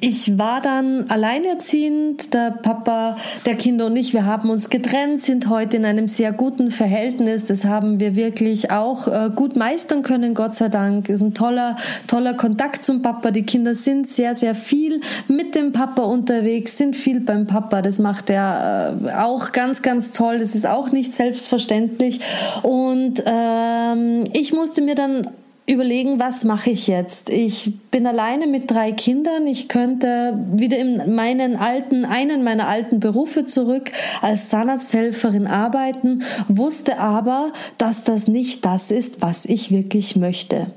ich 0.01 0.39
war 0.39 0.61
dann 0.61 1.07
alleinerziehend. 1.09 2.35
Der 2.35 2.51
Papa 2.51 3.17
der 3.47 3.57
Kinder 3.57 3.87
und 3.87 3.97
ich, 3.97 4.13
wir 4.13 4.25
haben 4.25 4.51
uns 4.51 4.71
getrennt, 4.71 5.21
sind 5.21 5.49
heute 5.49 5.77
in 5.77 5.85
einem 5.85 6.09
sehr 6.09 6.33
guten 6.33 6.71
Verhältnis. 6.71 7.45
Das 7.45 7.65
haben 7.65 8.01
wir 8.01 8.17
wirklich 8.17 8.71
auch 8.71 9.09
äh, 9.09 9.31
gut 9.35 9.57
meistern 9.57 10.03
können, 10.03 10.35
Gott 10.35 10.55
sei 10.55 10.69
Dank. 10.69 11.09
Ist 11.09 11.21
ein 11.21 11.35
toller, 11.35 11.77
toller 12.07 12.35
Kontakt 12.35 12.85
zum 12.85 13.03
Papa. 13.03 13.31
Die 13.31 13.43
Kinder 13.43 13.75
sind 13.75 14.09
sehr, 14.09 14.37
sehr 14.37 14.55
viel 14.55 15.01
mit 15.29 15.55
dem 15.55 15.73
Papa 15.73 16.03
unterwegs, 16.03 16.79
sind 16.79 16.97
viel 16.97 17.21
beim 17.21 17.47
Papa. 17.47 17.83
Das 17.83 17.99
macht 17.99 18.31
er 18.31 18.97
äh, 19.07 19.13
auch 19.13 19.53
ganz, 19.53 19.83
ganz 19.83 20.13
toll. 20.13 20.39
Das 20.39 20.55
ist 20.55 20.67
auch 20.67 20.93
nicht 20.93 21.15
selbstverständlich. 21.15 22.21
Und 22.63 23.23
ähm, 23.27 24.25
ich 24.33 24.53
musste 24.53 24.83
mir 24.83 24.95
dann 24.95 25.27
überlegen, 25.69 26.19
was 26.19 26.45
mache 26.45 26.71
ich 26.71 26.87
jetzt? 26.87 27.31
Ich 27.31 27.73
bin 27.91 28.07
alleine 28.07 28.47
mit 28.47 28.71
drei 28.71 28.93
Kindern. 28.93 29.47
Ich 29.47 29.69
könnte 29.69 30.39
wieder 30.53 30.79
in 30.79 31.15
meinen 31.15 31.57
alten, 31.57 32.07
einen 32.07 32.43
meiner 32.43 32.69
alten 32.69 33.01
Berufe 33.01 33.45
zurück 33.45 33.93
als 34.23 34.49
Zahnarzthelferin 34.49 35.47
arbeiten, 35.47 36.23
wusste 36.49 36.99
aber, 36.99 37.53
dass 37.77 38.03
das 38.03 38.29
nicht 38.29 38.65
das 38.65 38.91
ist, 38.91 39.21
was 39.21 39.45
ich 39.45 39.71
wirklich 39.71 40.17
möchte. 40.17 40.69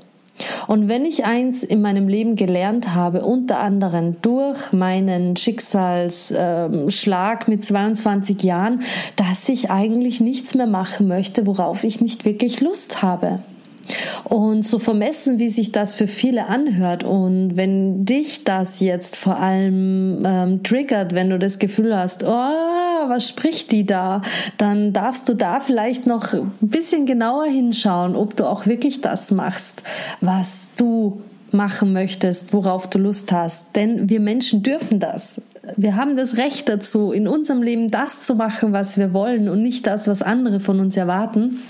Und 0.66 0.88
wenn 0.88 1.04
ich 1.04 1.24
eins 1.24 1.62
in 1.62 1.82
meinem 1.82 2.08
Leben 2.08 2.34
gelernt 2.36 2.94
habe, 2.94 3.24
unter 3.24 3.60
anderem 3.60 4.16
durch 4.22 4.72
meinen 4.72 5.36
Schicksalsschlag 5.36 7.48
mit 7.48 7.64
22 7.64 8.42
Jahren, 8.42 8.80
dass 9.16 9.48
ich 9.48 9.70
eigentlich 9.70 10.20
nichts 10.20 10.54
mehr 10.54 10.66
machen 10.66 11.08
möchte, 11.08 11.46
worauf 11.46 11.84
ich 11.84 12.00
nicht 12.00 12.24
wirklich 12.24 12.60
Lust 12.60 13.02
habe. 13.02 13.40
Und 14.24 14.64
so 14.64 14.78
vermessen, 14.78 15.38
wie 15.38 15.48
sich 15.48 15.72
das 15.72 15.94
für 15.94 16.06
viele 16.06 16.46
anhört 16.46 17.04
und 17.04 17.56
wenn 17.56 18.04
dich 18.04 18.44
das 18.44 18.80
jetzt 18.80 19.16
vor 19.16 19.38
allem 19.38 20.20
ähm, 20.24 20.62
triggert, 20.62 21.14
wenn 21.14 21.30
du 21.30 21.38
das 21.38 21.58
Gefühl 21.58 21.96
hast, 21.96 22.24
oh, 22.24 22.28
was 22.28 23.28
spricht 23.28 23.72
die 23.72 23.84
da, 23.84 24.22
dann 24.58 24.92
darfst 24.92 25.28
du 25.28 25.34
da 25.34 25.60
vielleicht 25.60 26.06
noch 26.06 26.32
ein 26.32 26.52
bisschen 26.60 27.06
genauer 27.06 27.46
hinschauen, 27.46 28.16
ob 28.16 28.36
du 28.36 28.44
auch 28.44 28.66
wirklich 28.66 29.00
das 29.00 29.30
machst, 29.30 29.82
was 30.20 30.68
du 30.76 31.20
machen 31.50 31.92
möchtest, 31.92 32.52
worauf 32.52 32.88
du 32.88 32.98
Lust 32.98 33.32
hast. 33.32 33.76
Denn 33.76 34.08
wir 34.08 34.20
Menschen 34.20 34.62
dürfen 34.62 35.00
das. 35.00 35.40
Wir 35.76 35.96
haben 35.96 36.16
das 36.16 36.36
Recht 36.36 36.68
dazu, 36.68 37.12
in 37.12 37.28
unserem 37.28 37.62
Leben 37.62 37.88
das 37.88 38.22
zu 38.22 38.34
machen, 38.34 38.72
was 38.72 38.98
wir 38.98 39.12
wollen 39.12 39.48
und 39.48 39.62
nicht 39.62 39.86
das, 39.86 40.08
was 40.08 40.22
andere 40.22 40.60
von 40.60 40.80
uns 40.80 40.96
erwarten. 40.96 41.60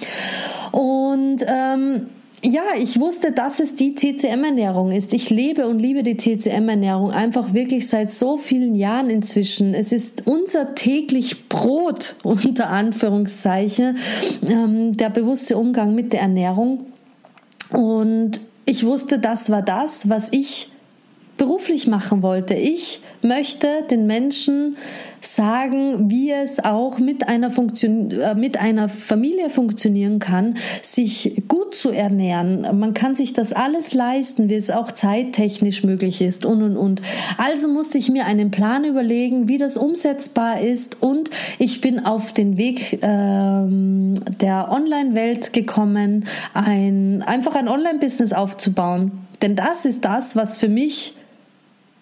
Und 0.71 1.45
ähm, 1.47 2.07
ja, 2.45 2.63
ich 2.77 2.99
wusste, 2.99 3.31
dass 3.31 3.61
es 3.61 3.77
die 3.77 3.95
TCM-Ernährung 3.95 4.91
ist. 4.91 5.15
Ich 5.15 5.31
lebe 5.31 5.69
und 5.69 5.79
liebe 5.79 6.03
die 6.03 6.17
TCM-Ernährung 6.17 7.13
einfach 7.13 7.55
wirklich 7.55 7.89
seit 7.89 8.11
so 8.11 8.37
vielen 8.37 8.75
Jahren 8.75 9.11
inzwischen. 9.11 9.75
Es 9.75 9.93
ist 9.93 10.27
unser 10.27 10.75
täglich 10.75 11.49
Brot, 11.49 12.17
unter 12.25 12.71
Anführungszeichen, 12.71 13.97
ähm, 14.45 14.93
der 14.93 15.11
bewusste 15.11 15.57
Umgang 15.57 15.95
mit 15.95 16.13
der 16.13 16.23
Ernährung. 16.23 16.87
Und 17.71 18.41
ich 18.65 18.85
wusste, 18.85 19.21
das 19.21 19.49
war 19.51 19.63
das, 19.63 20.09
was 20.09 20.29
ich 20.33 20.72
beruflich 21.37 21.87
machen 21.87 22.23
wollte. 22.23 22.55
Ich 22.55 23.01
möchte 23.23 23.69
den 23.91 24.07
Menschen 24.07 24.77
sagen, 25.21 26.11
wie 26.11 26.31
es 26.31 26.65
auch 26.65 26.99
mit 26.99 27.29
einer, 27.29 27.51
Funktion, 27.51 28.11
äh, 28.11 28.35
mit 28.35 28.59
einer 28.59 28.89
Familie 28.89 29.51
funktionieren 29.51 30.19
kann, 30.19 30.57
sich 30.83 31.43
gut 31.49 31.75
zu 31.75 31.91
ernähren. 31.91 32.67
Man 32.79 32.93
kann 32.95 33.15
sich 33.15 33.33
das 33.33 33.53
alles 33.53 33.95
leisten, 33.95 34.49
wie 34.51 34.55
es 34.55 34.71
auch 34.71 34.93
zeittechnisch 34.93 35.85
möglich 35.85 36.21
ist 36.21 36.45
und 36.45 36.63
und 36.63 36.77
und. 36.77 37.03
Also 37.39 37.69
musste 37.69 37.99
ich 37.99 38.11
mir 38.11 38.27
einen 38.27 38.51
Plan 38.51 38.85
überlegen, 38.85 39.49
wie 39.49 39.59
das 39.59 39.77
umsetzbar 39.77 40.61
ist 40.61 41.01
und 41.01 41.31
ich 41.59 41.81
bin 41.81 42.05
auf 42.05 42.33
den 42.33 42.57
Weg 42.57 42.99
ähm, 43.03 44.15
der 44.41 44.71
Online-Welt 44.71 45.53
gekommen, 45.53 46.25
ein, 46.55 47.23
einfach 47.23 47.55
ein 47.55 47.69
Online-Business 47.69 48.33
aufzubauen. 48.33 49.13
Denn 49.41 49.57
das 49.57 49.85
ist 49.85 50.05
das, 50.05 50.37
was 50.37 50.59
für 50.59 50.69
mich 50.69 51.15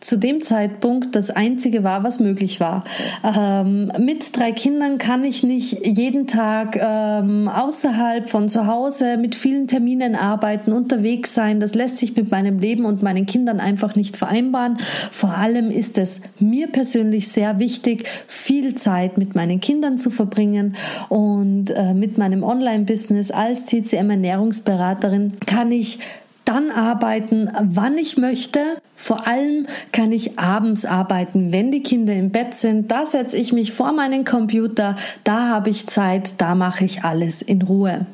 zu 0.00 0.16
dem 0.16 0.42
Zeitpunkt 0.42 1.14
das 1.14 1.30
Einzige 1.30 1.85
war, 1.85 2.02
was 2.04 2.21
möglich 2.21 2.59
war. 2.59 2.85
Ähm, 3.23 3.92
mit 3.99 4.37
drei 4.37 4.52
Kindern 4.52 4.97
kann 4.99 5.25
ich 5.25 5.42
nicht 5.42 5.87
jeden 5.87 6.26
Tag 6.26 6.78
ähm, 6.80 7.49
außerhalb 7.49 8.28
von 8.28 8.49
zu 8.49 8.66
Hause 8.66 9.19
mit 9.19 9.35
vielen 9.35 9.69
Terminen 9.69 10.16
arbeiten, 10.16 10.73
unterwegs 10.73 11.35
sein. 11.35 11.61
Das 11.61 11.75
lässt 11.75 11.99
sich 11.99 12.16
mit 12.16 12.30
meinem 12.30 12.59
Leben 12.59 12.87
und 12.87 13.02
meinen 13.02 13.26
Kindern 13.26 13.61
einfach 13.61 13.95
nicht 13.95 14.16
vereinbaren. 14.16 14.78
Vor 15.11 15.37
allem 15.37 15.71
ist 15.71 15.99
es 15.99 16.23
mir 16.38 16.69
persönlich 16.69 17.28
sehr 17.28 17.59
wichtig, 17.59 18.09
viel 18.26 18.75
Zeit 18.76 19.19
mit 19.19 19.35
meinen 19.35 19.61
Kindern 19.61 19.99
zu 19.99 20.11
verbringen 20.11 20.76
und 21.11 21.71
äh, 21.71 21.92
mit 21.92 22.16
meinem 22.16 22.42
Online-Business 22.42 23.30
als 23.30 23.66
TCM-Ernährungsberaterin 23.66 25.35
kann 25.45 25.71
ich 25.73 25.99
dann 26.45 26.71
arbeiten, 26.73 27.50
wann 27.62 27.97
ich 27.97 28.16
möchte. 28.16 28.61
Vor 29.00 29.26
allem 29.26 29.66
kann 29.92 30.12
ich 30.12 30.38
abends 30.38 30.85
arbeiten, 30.85 31.54
wenn 31.54 31.73
die 31.73 31.83
Kinder 31.83 32.12
im 32.12 32.28
Bett 32.28 32.52
sind. 32.52 32.90
Da 32.90 33.07
setze 33.07 33.38
ich 33.38 33.50
mich 33.50 33.73
vor 33.73 33.92
meinen 33.92 34.26
Computer, 34.26 34.95
da 35.25 35.49
habe 35.49 35.71
ich 35.71 35.87
Zeit, 35.87 36.35
da 36.37 36.54
mache 36.54 36.85
ich 36.85 37.02
alles 37.02 37.40
in 37.40 37.62
Ruhe. 37.62 38.04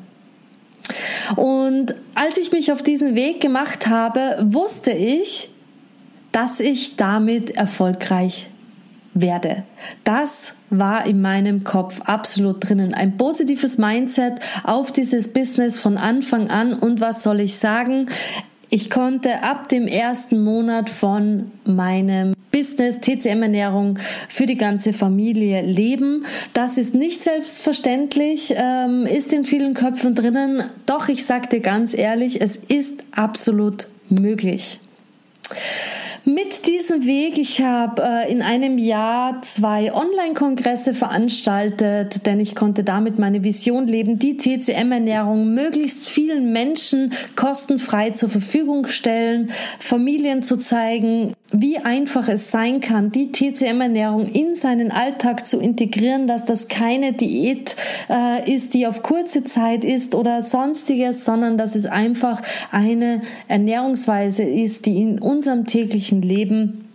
Und 1.35 1.93
als 2.15 2.37
ich 2.37 2.53
mich 2.53 2.71
auf 2.71 2.83
diesen 2.83 3.15
Weg 3.15 3.41
gemacht 3.41 3.87
habe, 3.87 4.37
wusste 4.41 4.91
ich, 4.91 5.49
dass 6.31 6.61
ich 6.61 6.95
damit 6.95 7.49
erfolgreich 7.51 8.49
werde. 9.13 9.63
Das 10.05 10.53
war 10.69 11.05
in 11.05 11.21
meinem 11.21 11.65
Kopf 11.65 11.99
absolut 12.05 12.67
drinnen. 12.67 12.93
Ein 12.93 13.17
positives 13.17 13.77
Mindset 13.77 14.35
auf 14.63 14.93
dieses 14.93 15.33
Business 15.33 15.77
von 15.77 15.97
Anfang 15.97 16.49
an. 16.49 16.73
Und 16.73 17.01
was 17.01 17.23
soll 17.23 17.41
ich 17.41 17.57
sagen? 17.57 18.07
Ich 18.69 18.89
konnte 18.89 19.43
ab 19.43 19.69
dem 19.69 19.87
ersten 19.87 20.43
Monat 20.43 20.89
von 20.89 21.51
meinem 21.63 22.33
Business 22.51 22.99
TCM 22.99 23.43
Ernährung 23.43 23.99
für 24.27 24.45
die 24.45 24.57
ganze 24.57 24.91
Familie 24.91 25.61
leben. 25.61 26.25
Das 26.53 26.77
ist 26.77 26.93
nicht 26.93 27.23
selbstverständlich, 27.23 28.53
ähm, 28.57 29.05
ist 29.05 29.31
in 29.31 29.45
vielen 29.45 29.73
Köpfen 29.73 30.15
drinnen. 30.15 30.63
Doch 30.85 31.07
ich 31.07 31.25
sagte 31.25 31.61
ganz 31.61 31.93
ehrlich, 31.93 32.41
es 32.41 32.55
ist 32.57 33.03
absolut 33.11 33.87
möglich 34.09 34.79
mit 36.27 36.67
diesem 36.67 37.05
Weg. 37.05 37.37
Ich 37.37 37.61
habe 37.61 38.03
äh, 38.03 38.29
in 38.29 38.41
einem 38.41 38.77
Jahr 38.77 39.41
zwei 39.43 39.93
Online-Kongresse 39.93 40.93
veranstaltet, 40.93 42.25
denn 42.25 42.41
ich 42.41 42.53
konnte 42.53 42.83
damit 42.83 43.17
meine 43.17 43.45
Vision 43.45 43.87
leben, 43.87 44.19
die 44.19 44.35
TCM-Ernährung 44.35 45.53
möglichst 45.53 46.09
vielen 46.09 46.51
Menschen 46.51 47.13
kostenfrei 47.37 48.09
zur 48.09 48.27
Verfügung 48.27 48.87
stellen, 48.87 49.51
Familien 49.79 50.43
zu 50.43 50.57
zeigen, 50.57 51.33
wie 51.51 51.77
einfach 51.77 52.27
es 52.27 52.51
sein 52.51 52.81
kann, 52.81 53.11
die 53.11 53.31
TCM-Ernährung 53.31 54.27
in 54.27 54.53
seinen 54.53 54.91
Alltag 54.91 55.47
zu 55.47 55.59
integrieren, 55.59 56.27
dass 56.27 56.43
das 56.43 56.67
keine 56.67 57.13
Diät 57.13 57.75
äh, 58.09 58.53
ist, 58.53 58.73
die 58.73 58.85
auf 58.85 59.01
kurze 59.01 59.43
Zeit 59.45 59.85
ist 59.85 60.13
oder 60.13 60.41
sonstiges, 60.41 61.23
sondern 61.23 61.57
dass 61.57 61.75
es 61.75 61.85
einfach 61.85 62.41
eine 62.71 63.21
Ernährungsweise 63.47 64.43
ist, 64.43 64.85
die 64.85 65.01
in 65.01 65.19
unserem 65.19 65.65
täglichen 65.65 66.21
Leben 66.21 66.89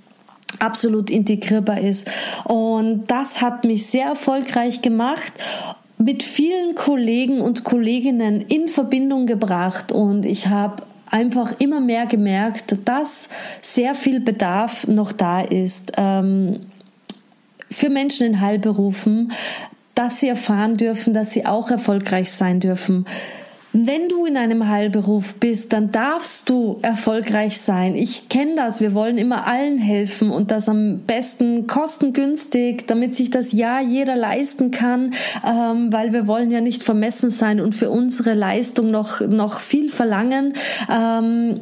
absolut 0.58 1.10
integrierbar 1.10 1.80
ist. 1.80 2.10
Und 2.44 3.04
das 3.06 3.40
hat 3.40 3.64
mich 3.64 3.86
sehr 3.86 4.06
erfolgreich 4.06 4.82
gemacht 4.82 5.32
mit 5.96 6.22
vielen 6.22 6.74
Kollegen 6.74 7.40
und 7.40 7.64
Kolleginnen 7.64 8.42
in 8.42 8.68
Verbindung 8.68 9.26
gebracht 9.26 9.92
und 9.92 10.26
ich 10.26 10.48
habe 10.48 10.82
einfach 11.12 11.60
immer 11.60 11.80
mehr 11.80 12.06
gemerkt, 12.06 12.76
dass 12.84 13.28
sehr 13.60 13.94
viel 13.94 14.18
Bedarf 14.20 14.88
noch 14.88 15.12
da 15.12 15.42
ist 15.42 15.92
ähm, 15.96 16.58
für 17.70 17.90
Menschen 17.90 18.26
in 18.26 18.40
Heilberufen, 18.40 19.32
dass 19.94 20.20
sie 20.20 20.28
erfahren 20.28 20.76
dürfen, 20.76 21.12
dass 21.12 21.32
sie 21.32 21.46
auch 21.46 21.70
erfolgreich 21.70 22.32
sein 22.32 22.60
dürfen. 22.60 23.06
Wenn 23.74 24.10
du 24.10 24.26
in 24.26 24.36
einem 24.36 24.68
Heilberuf 24.68 25.36
bist, 25.36 25.72
dann 25.72 25.90
darfst 25.92 26.50
du 26.50 26.78
erfolgreich 26.82 27.58
sein. 27.58 27.94
Ich 27.94 28.28
kenne 28.28 28.54
das. 28.54 28.82
Wir 28.82 28.92
wollen 28.92 29.16
immer 29.16 29.46
allen 29.46 29.78
helfen 29.78 30.30
und 30.30 30.50
das 30.50 30.68
am 30.68 30.98
besten 31.06 31.66
kostengünstig, 31.66 32.86
damit 32.86 33.14
sich 33.14 33.30
das 33.30 33.52
ja 33.52 33.80
jeder 33.80 34.14
leisten 34.14 34.72
kann, 34.72 35.14
ähm, 35.46 35.90
weil 35.90 36.12
wir 36.12 36.26
wollen 36.26 36.50
ja 36.50 36.60
nicht 36.60 36.82
vermessen 36.82 37.30
sein 37.30 37.60
und 37.60 37.74
für 37.74 37.88
unsere 37.88 38.34
Leistung 38.34 38.90
noch, 38.90 39.22
noch 39.22 39.60
viel 39.60 39.88
verlangen. 39.88 40.52
Ähm, 40.90 41.60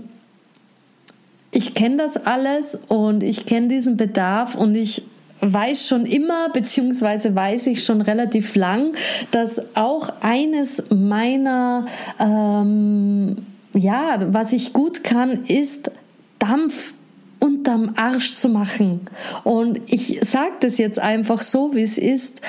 ich 1.53 1.75
kenne 1.75 1.97
das 1.97 2.17
alles 2.17 2.79
und 2.89 3.23
ich 3.23 3.47
kenne 3.47 3.69
diesen 3.69 3.97
Bedarf 3.97 4.57
und 4.57 4.75
ich 4.75 5.05
weiß 5.41 5.87
schon 5.89 6.07
immer, 6.07 6.51
beziehungsweise 6.51 7.35
weiß 7.35 7.67
ich 7.69 7.85
schon 7.85 8.01
relativ 8.01 8.55
lang, 8.55 8.95
dass 9.31 9.63
auch 9.75 10.11
eines 10.21 10.85
meiner, 10.91 11.87
ähm, 12.19 13.37
ja, 13.75 14.19
was 14.33 14.53
ich 14.53 14.73
gut 14.73 15.05
kann, 15.05 15.45
ist 15.45 15.91
Dampf 16.39 16.95
unterm 17.39 17.93
Arsch 17.97 18.35
zu 18.35 18.49
machen. 18.49 19.01
Und 19.45 19.81
ich 19.87 20.21
sage 20.23 20.53
das 20.61 20.79
jetzt 20.79 20.99
einfach 20.99 21.43
so, 21.43 21.75
wie 21.75 21.83
es 21.83 21.99
ist. 21.99 22.41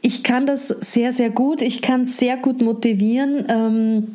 Ich 0.00 0.22
kann 0.22 0.46
das 0.46 0.68
sehr, 0.68 1.12
sehr 1.12 1.30
gut. 1.30 1.62
Ich 1.62 1.82
kann 1.82 2.04
sehr 2.04 2.36
gut 2.36 2.60
motivieren. 2.60 3.46
Ähm, 3.48 4.06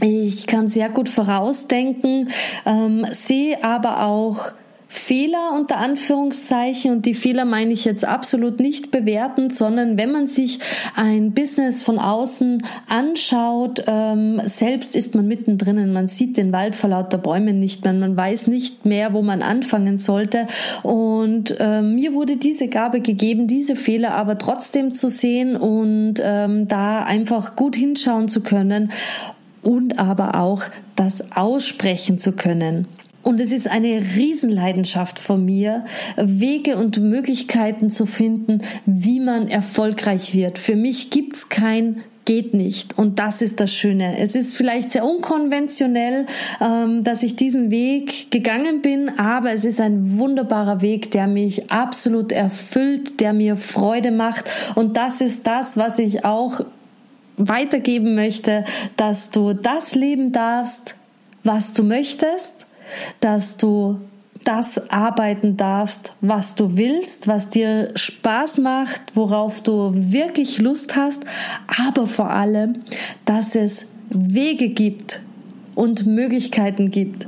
ich 0.00 0.46
kann 0.46 0.68
sehr 0.68 0.88
gut 0.88 1.08
vorausdenken, 1.08 2.28
ähm, 2.66 3.06
sehe 3.12 3.62
aber 3.62 4.02
auch 4.02 4.52
Fehler 4.94 5.52
unter 5.56 5.78
Anführungszeichen 5.78 6.92
und 6.92 7.04
die 7.04 7.14
Fehler 7.14 7.44
meine 7.44 7.72
ich 7.72 7.84
jetzt 7.84 8.04
absolut 8.04 8.60
nicht 8.60 8.92
bewertend, 8.92 9.54
sondern 9.54 9.98
wenn 9.98 10.12
man 10.12 10.28
sich 10.28 10.60
ein 10.94 11.32
Business 11.32 11.82
von 11.82 11.98
außen 11.98 12.62
anschaut, 12.88 13.82
ähm, 13.88 14.40
selbst 14.44 14.94
ist 14.94 15.16
man 15.16 15.26
mittendrin, 15.26 15.92
man 15.92 16.06
sieht 16.06 16.36
den 16.36 16.52
Wald 16.52 16.76
vor 16.76 16.90
lauter 16.90 17.18
Bäumen 17.18 17.58
nicht 17.58 17.82
mehr, 17.82 17.92
man 17.92 18.16
weiß 18.16 18.46
nicht 18.46 18.86
mehr, 18.86 19.12
wo 19.12 19.22
man 19.22 19.42
anfangen 19.42 19.98
sollte 19.98 20.46
und 20.84 21.56
äh, 21.58 21.82
mir 21.82 22.14
wurde 22.14 22.36
diese 22.36 22.68
Gabe 22.68 23.00
gegeben, 23.00 23.48
diese 23.48 23.74
Fehler 23.74 24.14
aber 24.14 24.38
trotzdem 24.38 24.94
zu 24.94 25.10
sehen 25.10 25.56
und 25.56 26.14
ähm, 26.22 26.68
da 26.68 27.02
einfach 27.02 27.56
gut 27.56 27.74
hinschauen 27.74 28.28
zu 28.28 28.42
können 28.42 28.92
und 29.60 29.98
aber 29.98 30.36
auch 30.36 30.62
das 30.94 31.32
aussprechen 31.32 32.20
zu 32.20 32.32
können. 32.32 32.86
Und 33.24 33.40
es 33.40 33.52
ist 33.52 33.68
eine 33.68 34.02
Riesenleidenschaft 34.16 35.18
von 35.18 35.44
mir, 35.44 35.84
Wege 36.16 36.76
und 36.76 37.00
Möglichkeiten 37.00 37.90
zu 37.90 38.06
finden, 38.06 38.60
wie 38.84 39.18
man 39.18 39.48
erfolgreich 39.48 40.34
wird. 40.34 40.58
Für 40.58 40.76
mich 40.76 41.10
gibt's 41.10 41.48
kein 41.48 42.02
geht 42.24 42.54
nicht. 42.54 42.96
Und 42.98 43.18
das 43.18 43.42
ist 43.42 43.60
das 43.60 43.74
Schöne. 43.74 44.18
Es 44.18 44.34
ist 44.34 44.56
vielleicht 44.56 44.90
sehr 44.90 45.04
unkonventionell, 45.04 46.26
ähm, 46.60 47.04
dass 47.04 47.22
ich 47.22 47.36
diesen 47.36 47.70
Weg 47.70 48.30
gegangen 48.30 48.80
bin, 48.80 49.18
aber 49.18 49.52
es 49.52 49.64
ist 49.64 49.80
ein 49.80 50.18
wunderbarer 50.18 50.80
Weg, 50.80 51.10
der 51.10 51.26
mich 51.26 51.70
absolut 51.70 52.32
erfüllt, 52.32 53.20
der 53.20 53.32
mir 53.32 53.56
Freude 53.56 54.10
macht. 54.10 54.50
Und 54.74 54.96
das 54.96 55.20
ist 55.20 55.46
das, 55.46 55.76
was 55.76 55.98
ich 55.98 56.24
auch 56.24 56.60
weitergeben 57.36 58.14
möchte, 58.14 58.64
dass 58.96 59.30
du 59.30 59.52
das 59.52 59.94
leben 59.94 60.32
darfst, 60.32 60.94
was 61.42 61.74
du 61.74 61.82
möchtest 61.82 62.66
dass 63.20 63.56
du 63.56 64.00
das 64.44 64.90
arbeiten 64.90 65.56
darfst, 65.56 66.12
was 66.20 66.54
du 66.54 66.76
willst, 66.76 67.26
was 67.28 67.48
dir 67.48 67.90
Spaß 67.94 68.58
macht, 68.58 69.00
worauf 69.14 69.62
du 69.62 69.90
wirklich 69.94 70.58
Lust 70.58 70.96
hast, 70.96 71.24
aber 71.66 72.06
vor 72.06 72.30
allem, 72.30 72.82
dass 73.24 73.54
es 73.54 73.86
Wege 74.10 74.68
gibt 74.68 75.22
und 75.74 76.06
Möglichkeiten 76.06 76.90
gibt, 76.90 77.26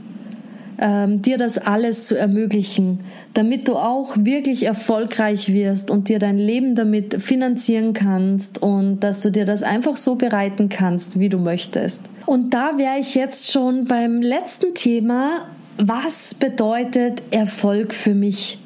ähm, 0.79 1.23
dir 1.23 1.39
das 1.39 1.59
alles 1.59 2.07
zu 2.07 2.19
ermöglichen, 2.19 3.01
damit 3.35 3.69
du 3.69 3.77
auch 3.77 4.17
wirklich 4.19 4.65
erfolgreich 4.65 5.53
wirst 5.53 5.91
und 5.91 6.09
dir 6.09 6.19
dein 6.19 6.39
Leben 6.39 6.75
damit 6.75 7.21
finanzieren 7.23 7.93
kannst 7.93 8.63
und 8.63 9.01
dass 9.01 9.21
du 9.21 9.31
dir 9.31 9.45
das 9.45 9.63
einfach 9.63 9.97
so 9.97 10.15
bereiten 10.17 10.69
kannst, 10.69 11.19
wie 11.19 11.29
du 11.29 11.39
möchtest. 11.39 12.03
Und 12.27 12.55
da 12.55 12.73
wäre 12.77 12.99
ich 12.99 13.15
jetzt 13.15 13.51
schon 13.51 13.87
beim 13.87 14.21
letzten 14.21 14.75
Thema 14.75 15.47
was 15.79 16.35
bedeutet 16.35 17.23
Erfolg 17.31 17.93
für 17.93 18.15
mich? 18.15 18.59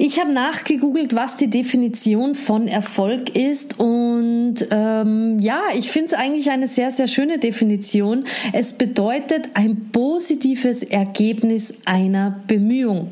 Ich 0.00 0.20
habe 0.20 0.32
nachgegoogelt, 0.32 1.16
was 1.16 1.34
die 1.34 1.50
Definition 1.50 2.36
von 2.36 2.68
Erfolg 2.68 3.34
ist 3.34 3.80
und 3.80 4.54
ähm, 4.70 5.40
ja, 5.40 5.62
ich 5.76 5.90
finde 5.90 6.06
es 6.06 6.14
eigentlich 6.14 6.52
eine 6.52 6.68
sehr, 6.68 6.92
sehr 6.92 7.08
schöne 7.08 7.38
Definition. 7.38 8.22
Es 8.52 8.74
bedeutet 8.74 9.48
ein 9.54 9.90
positives 9.90 10.84
Ergebnis 10.84 11.74
einer 11.84 12.44
Bemühung. 12.46 13.10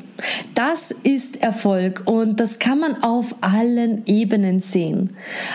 Das 0.54 0.92
ist 1.02 1.42
Erfolg 1.42 2.04
und 2.06 2.40
das 2.40 2.58
kann 2.58 2.78
man 2.78 3.02
auf 3.02 3.34
allen 3.42 4.02
Ebenen 4.06 4.60
sehen. 4.60 5.10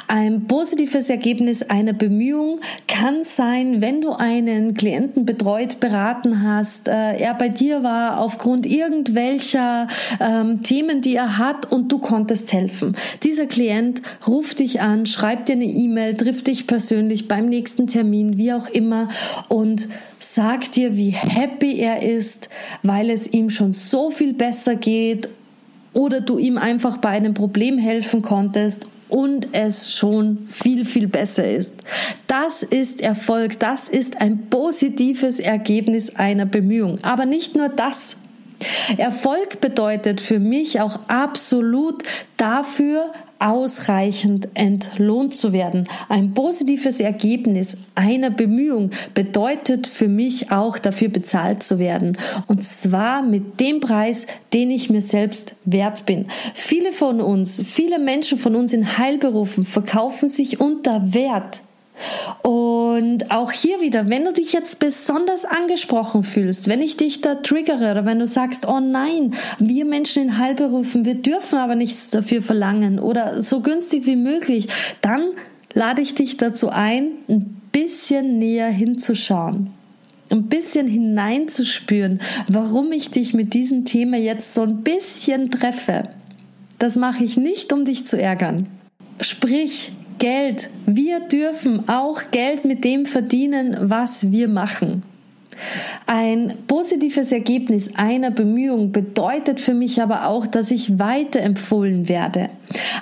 Ein 0.08 0.48
positives 0.48 1.10
Ergebnis 1.10 1.64
einer 1.64 1.94
Bemühung 1.94 2.60
kann 2.88 3.24
sein, 3.24 3.82
wenn 3.82 4.02
du 4.02 4.12
einen 4.12 4.76
Klienten 4.76 5.26
betreut, 5.26 5.80
beraten 5.80 6.44
hast, 6.44 6.88
äh, 6.88 7.18
er 7.18 7.34
bei 7.34 7.50
dir 7.50 7.84
war 7.84 8.20
aufgrund 8.20 8.66
irgendwelcher 8.66 9.88
ähm, 10.20 10.62
Themen, 10.62 11.02
die 11.02 11.21
er 11.22 11.38
hat 11.38 11.72
und 11.72 11.92
du 11.92 12.00
konntest 12.00 12.52
helfen. 12.52 12.96
Dieser 13.24 13.46
Klient 13.46 14.02
ruft 14.28 14.60
dich 14.60 14.82
an, 14.82 15.06
schreibt 15.06 15.50
dir 15.50 15.54
eine 15.54 15.66
E-Mail, 15.66 16.16
trifft 16.16 16.48
dich 16.48 16.68
persönlich 16.68 17.28
beim 17.28 17.48
nächsten 17.48 17.88
Termin, 17.88 18.38
wie 18.38 18.54
auch 18.54 18.68
immer 18.68 19.08
und 19.48 19.88
sagt 20.20 20.76
dir, 20.76 20.98
wie 20.98 21.12
happy 21.12 21.78
er 21.78 22.02
ist, 22.02 22.50
weil 22.84 23.10
es 23.10 23.28
ihm 23.28 23.50
schon 23.50 23.74
so 23.74 24.12
viel 24.12 24.34
besser 24.34 24.76
geht 24.76 25.30
oder 25.94 26.22
du 26.22 26.38
ihm 26.38 26.58
einfach 26.58 26.98
bei 26.98 27.10
einem 27.10 27.34
Problem 27.34 27.78
helfen 27.78 28.22
konntest 28.22 28.88
und 29.10 29.50
es 29.52 29.94
schon 29.94 30.46
viel, 30.48 30.86
viel 30.86 31.08
besser 31.08 31.46
ist. 31.46 31.74
Das 32.28 32.64
ist 32.64 33.02
Erfolg, 33.02 33.60
das 33.60 33.90
ist 33.90 34.22
ein 34.22 34.48
positives 34.50 35.40
Ergebnis 35.40 36.16
einer 36.16 36.46
Bemühung. 36.46 36.98
Aber 37.02 37.26
nicht 37.26 37.56
nur 37.56 37.68
das. 37.68 38.16
Erfolg 38.98 39.62
bedeutet 39.62 40.22
für 40.22 40.40
mich 40.40 40.82
auch 40.82 41.00
absolut 41.08 42.04
dafür 42.38 43.12
ausreichend 43.42 44.50
entlohnt 44.54 45.34
zu 45.34 45.52
werden. 45.52 45.88
Ein 46.10 46.34
positives 46.34 47.00
Ergebnis 47.00 47.78
einer 47.96 48.30
Bemühung 48.30 48.92
bedeutet 49.14 49.88
für 49.88 50.08
mich 50.08 50.52
auch 50.52 50.78
dafür 50.78 51.10
bezahlt 51.10 51.64
zu 51.64 51.80
werden. 51.80 52.18
Und 52.48 52.64
zwar 52.64 53.24
mit 53.24 53.60
dem 53.60 53.80
Preis, 53.80 54.28
den 54.54 54.70
ich 54.70 54.90
mir 54.90 55.02
selbst 55.02 55.56
wert 55.66 56.06
bin. 56.06 56.28
Viele 56.54 56.92
von 56.92 57.20
uns, 57.20 57.62
viele 57.66 57.98
Menschen 57.98 58.38
von 58.38 58.56
uns 58.56 58.74
in 58.74 58.98
Heilberufen 58.98 59.66
verkaufen 59.66 60.30
sich 60.30 60.60
unter 60.60 61.14
Wert. 61.14 61.62
Und 62.42 63.32
auch 63.32 63.52
hier 63.52 63.82
wieder, 63.82 64.10
wenn 64.10 64.26
du 64.26 64.34
dich 64.34 64.54
jetzt 64.54 64.80
besonders 64.80 65.46
angesprochen 65.46 66.24
fühlst, 66.24 66.68
wenn 66.68 66.82
ich 66.82 66.98
dich 66.98 67.22
da 67.22 67.36
triggere 67.36 67.92
oder 67.92 68.06
wenn 68.06 68.20
du 68.20 68.28
sagst, 68.28 68.68
oh 68.68 68.80
nein, 68.80 69.34
wir 69.60 69.86
Menschen 69.86 70.24
in 70.24 70.38
Heilberufen, 70.38 71.06
wir 71.06 71.16
dürfen 71.16 71.60
aber 71.60 71.76
nichts 71.76 72.10
dafür 72.10 72.42
verlangen 72.42 73.00
oder 73.00 73.42
so 73.42 73.62
günstig 73.62 74.06
wie 74.06 74.16
möglich, 74.16 74.68
dann 75.02 75.32
lade 75.74 76.02
ich 76.02 76.16
dich 76.16 76.38
dazu 76.38 76.70
ein, 76.70 77.12
ein 77.30 77.62
bisschen 77.72 78.40
näher 78.40 78.70
hinzuschauen 78.70 79.72
ein 80.32 80.48
bisschen 80.48 80.88
hineinzuspüren, 80.88 82.22
warum 82.48 82.92
ich 82.92 83.12
dich 83.12 83.34
mit 83.34 83.54
diesem 83.54 83.86
Thema 83.86 84.18
jetzt 84.18 84.54
so 84.54 84.62
ein 84.62 84.82
bisschen 84.82 85.52
treffe. 85.52 86.08
Das 86.80 86.96
mache 86.96 87.24
ich 87.24 87.38
nicht, 87.38 87.74
um 87.74 87.86
dich 87.86 88.08
zu 88.08 88.20
ärgern. 88.20 88.68
Sprich, 89.20 89.92
Geld. 90.22 90.70
Wir 90.86 91.20
dürfen 91.20 91.90
auch 91.90 92.30
Geld 92.30 92.64
mit 92.64 92.84
dem 92.84 93.08
verdienen, 93.08 93.76
was 93.82 94.32
wir 94.32 94.48
machen. 94.48 95.02
Ein 96.06 96.54
positives 96.68 97.32
Ergebnis 97.32 97.96
einer 97.96 98.30
Bemühung 98.30 98.92
bedeutet 98.92 99.60
für 99.60 99.74
mich 99.74 100.00
aber 100.00 100.28
auch, 100.28 100.46
dass 100.46 100.70
ich 100.70 101.00
weiterempfohlen 101.00 102.08
werde. 102.08 102.52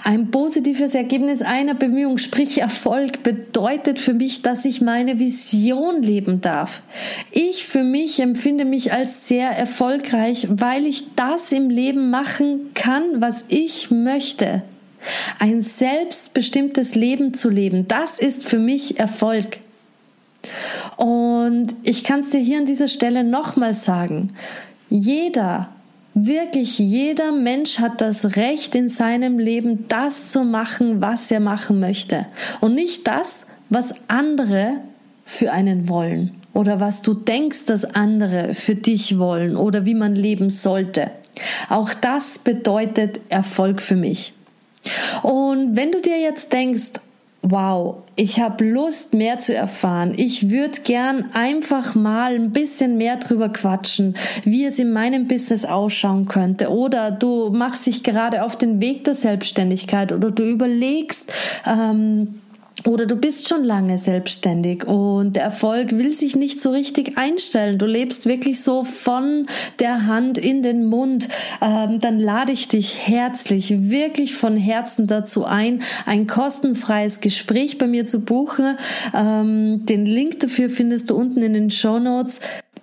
Ein 0.05 0.31
positives 0.31 0.95
Ergebnis 0.95 1.41
einer 1.41 1.73
Bemühung, 1.73 2.19
sprich 2.19 2.61
Erfolg, 2.61 3.21
bedeutet 3.21 3.99
für 3.99 4.13
mich, 4.13 4.41
dass 4.41 4.63
ich 4.63 4.79
meine 4.79 5.19
Vision 5.19 6.01
leben 6.01 6.39
darf. 6.39 6.83
Ich 7.31 7.65
für 7.65 7.83
mich 7.83 8.21
empfinde 8.21 8.63
mich 8.63 8.93
als 8.93 9.27
sehr 9.27 9.49
erfolgreich, 9.49 10.47
weil 10.49 10.85
ich 10.85 11.15
das 11.15 11.51
im 11.51 11.69
Leben 11.69 12.11
machen 12.11 12.71
kann, 12.75 13.03
was 13.19 13.43
ich 13.49 13.91
möchte. 13.91 14.63
Ein 15.39 15.61
selbstbestimmtes 15.61 16.95
Leben 16.95 17.33
zu 17.33 17.49
leben, 17.49 17.87
das 17.87 18.19
ist 18.19 18.47
für 18.47 18.59
mich 18.59 18.99
Erfolg. 18.99 19.59
Und 20.97 21.75
ich 21.83 22.03
kann 22.03 22.21
es 22.21 22.29
dir 22.29 22.39
hier 22.39 22.59
an 22.59 22.65
dieser 22.65 22.87
Stelle 22.87 23.23
nochmal 23.23 23.73
sagen. 23.73 24.33
Jeder, 24.89 25.69
wirklich 26.13 26.79
jeder 26.79 27.31
Mensch 27.31 27.79
hat 27.79 28.01
das 28.01 28.35
Recht 28.35 28.75
in 28.75 28.89
seinem 28.89 29.39
Leben, 29.39 29.87
das 29.87 30.31
zu 30.31 30.43
machen, 30.43 31.01
was 31.01 31.29
er 31.31 31.39
machen 31.39 31.79
möchte. 31.79 32.25
Und 32.59 32.75
nicht 32.75 33.07
das, 33.07 33.45
was 33.69 33.93
andere 34.07 34.79
für 35.25 35.51
einen 35.51 35.87
wollen 35.87 36.31
oder 36.53 36.79
was 36.79 37.01
du 37.01 37.13
denkst, 37.13 37.65
dass 37.65 37.85
andere 37.85 38.55
für 38.55 38.75
dich 38.75 39.19
wollen 39.19 39.55
oder 39.55 39.85
wie 39.85 39.93
man 39.93 40.15
leben 40.15 40.49
sollte. 40.49 41.11
Auch 41.69 41.93
das 41.93 42.39
bedeutet 42.39 43.19
Erfolg 43.29 43.81
für 43.81 43.95
mich. 43.95 44.33
Und 45.23 45.75
wenn 45.75 45.91
du 45.91 46.01
dir 46.01 46.19
jetzt 46.19 46.53
denkst, 46.53 46.99
wow, 47.41 47.97
ich 48.15 48.39
habe 48.39 48.65
Lust, 48.65 49.13
mehr 49.13 49.39
zu 49.39 49.55
erfahren. 49.55 50.13
Ich 50.17 50.49
würde 50.49 50.81
gern 50.83 51.29
einfach 51.33 51.95
mal 51.95 52.35
ein 52.35 52.51
bisschen 52.51 52.97
mehr 52.97 53.15
drüber 53.15 53.49
quatschen, 53.49 54.15
wie 54.43 54.65
es 54.65 54.77
in 54.77 54.91
meinem 54.91 55.27
Business 55.27 55.65
ausschauen 55.65 56.25
könnte. 56.25 56.69
Oder 56.69 57.11
du 57.11 57.49
machst 57.49 57.85
dich 57.85 58.03
gerade 58.03 58.43
auf 58.43 58.57
den 58.57 58.81
Weg 58.81 59.05
der 59.05 59.15
Selbstständigkeit 59.15 60.11
oder 60.11 60.31
du 60.31 60.43
überlegst, 60.43 61.31
ähm, 61.65 62.38
oder 62.85 63.05
du 63.05 63.15
bist 63.15 63.47
schon 63.47 63.63
lange 63.63 63.97
selbstständig 63.97 64.85
und 64.85 65.35
der 65.35 65.43
Erfolg 65.43 65.91
will 65.91 66.13
sich 66.13 66.35
nicht 66.35 66.61
so 66.61 66.71
richtig 66.71 67.17
einstellen. 67.17 67.77
Du 67.77 67.85
lebst 67.85 68.25
wirklich 68.25 68.61
so 68.61 68.83
von 68.83 69.47
der 69.79 70.05
Hand 70.07 70.37
in 70.37 70.61
den 70.61 70.85
Mund. 70.85 71.27
Ähm, 71.61 71.99
dann 71.99 72.19
lade 72.19 72.51
ich 72.51 72.67
dich 72.67 73.07
herzlich, 73.07 73.89
wirklich 73.89 74.35
von 74.35 74.57
Herzen 74.57 75.07
dazu 75.07 75.45
ein, 75.45 75.81
ein 76.05 76.27
kostenfreies 76.27 77.19
Gespräch 77.19 77.77
bei 77.77 77.87
mir 77.87 78.05
zu 78.05 78.21
buchen. 78.23 78.77
Ähm, 79.13 79.85
den 79.85 80.05
Link 80.05 80.39
dafür 80.39 80.69
findest 80.69 81.09
du 81.09 81.15
unten 81.15 81.41
in 81.41 81.53
den 81.53 81.71
Show 81.71 81.99
Notes 81.99 82.39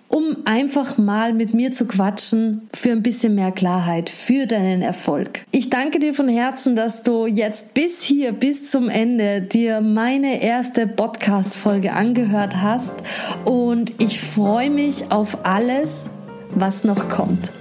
um 0.09 0.37
einfach 0.45 0.97
mal 0.97 1.33
mit 1.33 1.53
mir 1.53 1.71
zu 1.71 1.85
quatschen 1.85 2.69
für 2.73 2.91
ein 2.91 3.03
bisschen 3.03 3.35
mehr 3.35 3.51
Klarheit 3.51 4.09
für 4.09 4.45
deinen 4.45 4.81
Erfolg. 4.81 5.45
Ich 5.51 5.69
danke 5.69 5.99
dir 5.99 6.13
von 6.13 6.27
Herzen, 6.27 6.75
dass 6.75 7.03
du 7.03 7.27
jetzt 7.27 7.73
bis 7.73 8.01
hier, 8.01 8.31
bis 8.31 8.69
zum 8.69 8.89
Ende 8.89 9.41
dir 9.41 9.81
meine 9.81 10.41
erste 10.41 10.87
Podcast-Folge 10.87 11.93
angehört 11.93 12.61
hast 12.61 12.95
und 13.45 13.93
ich 14.01 14.21
freue 14.21 14.69
mich 14.69 15.11
auf 15.11 15.45
alles, 15.45 16.07
was 16.55 16.83
noch 16.83 17.09
kommt. 17.09 17.51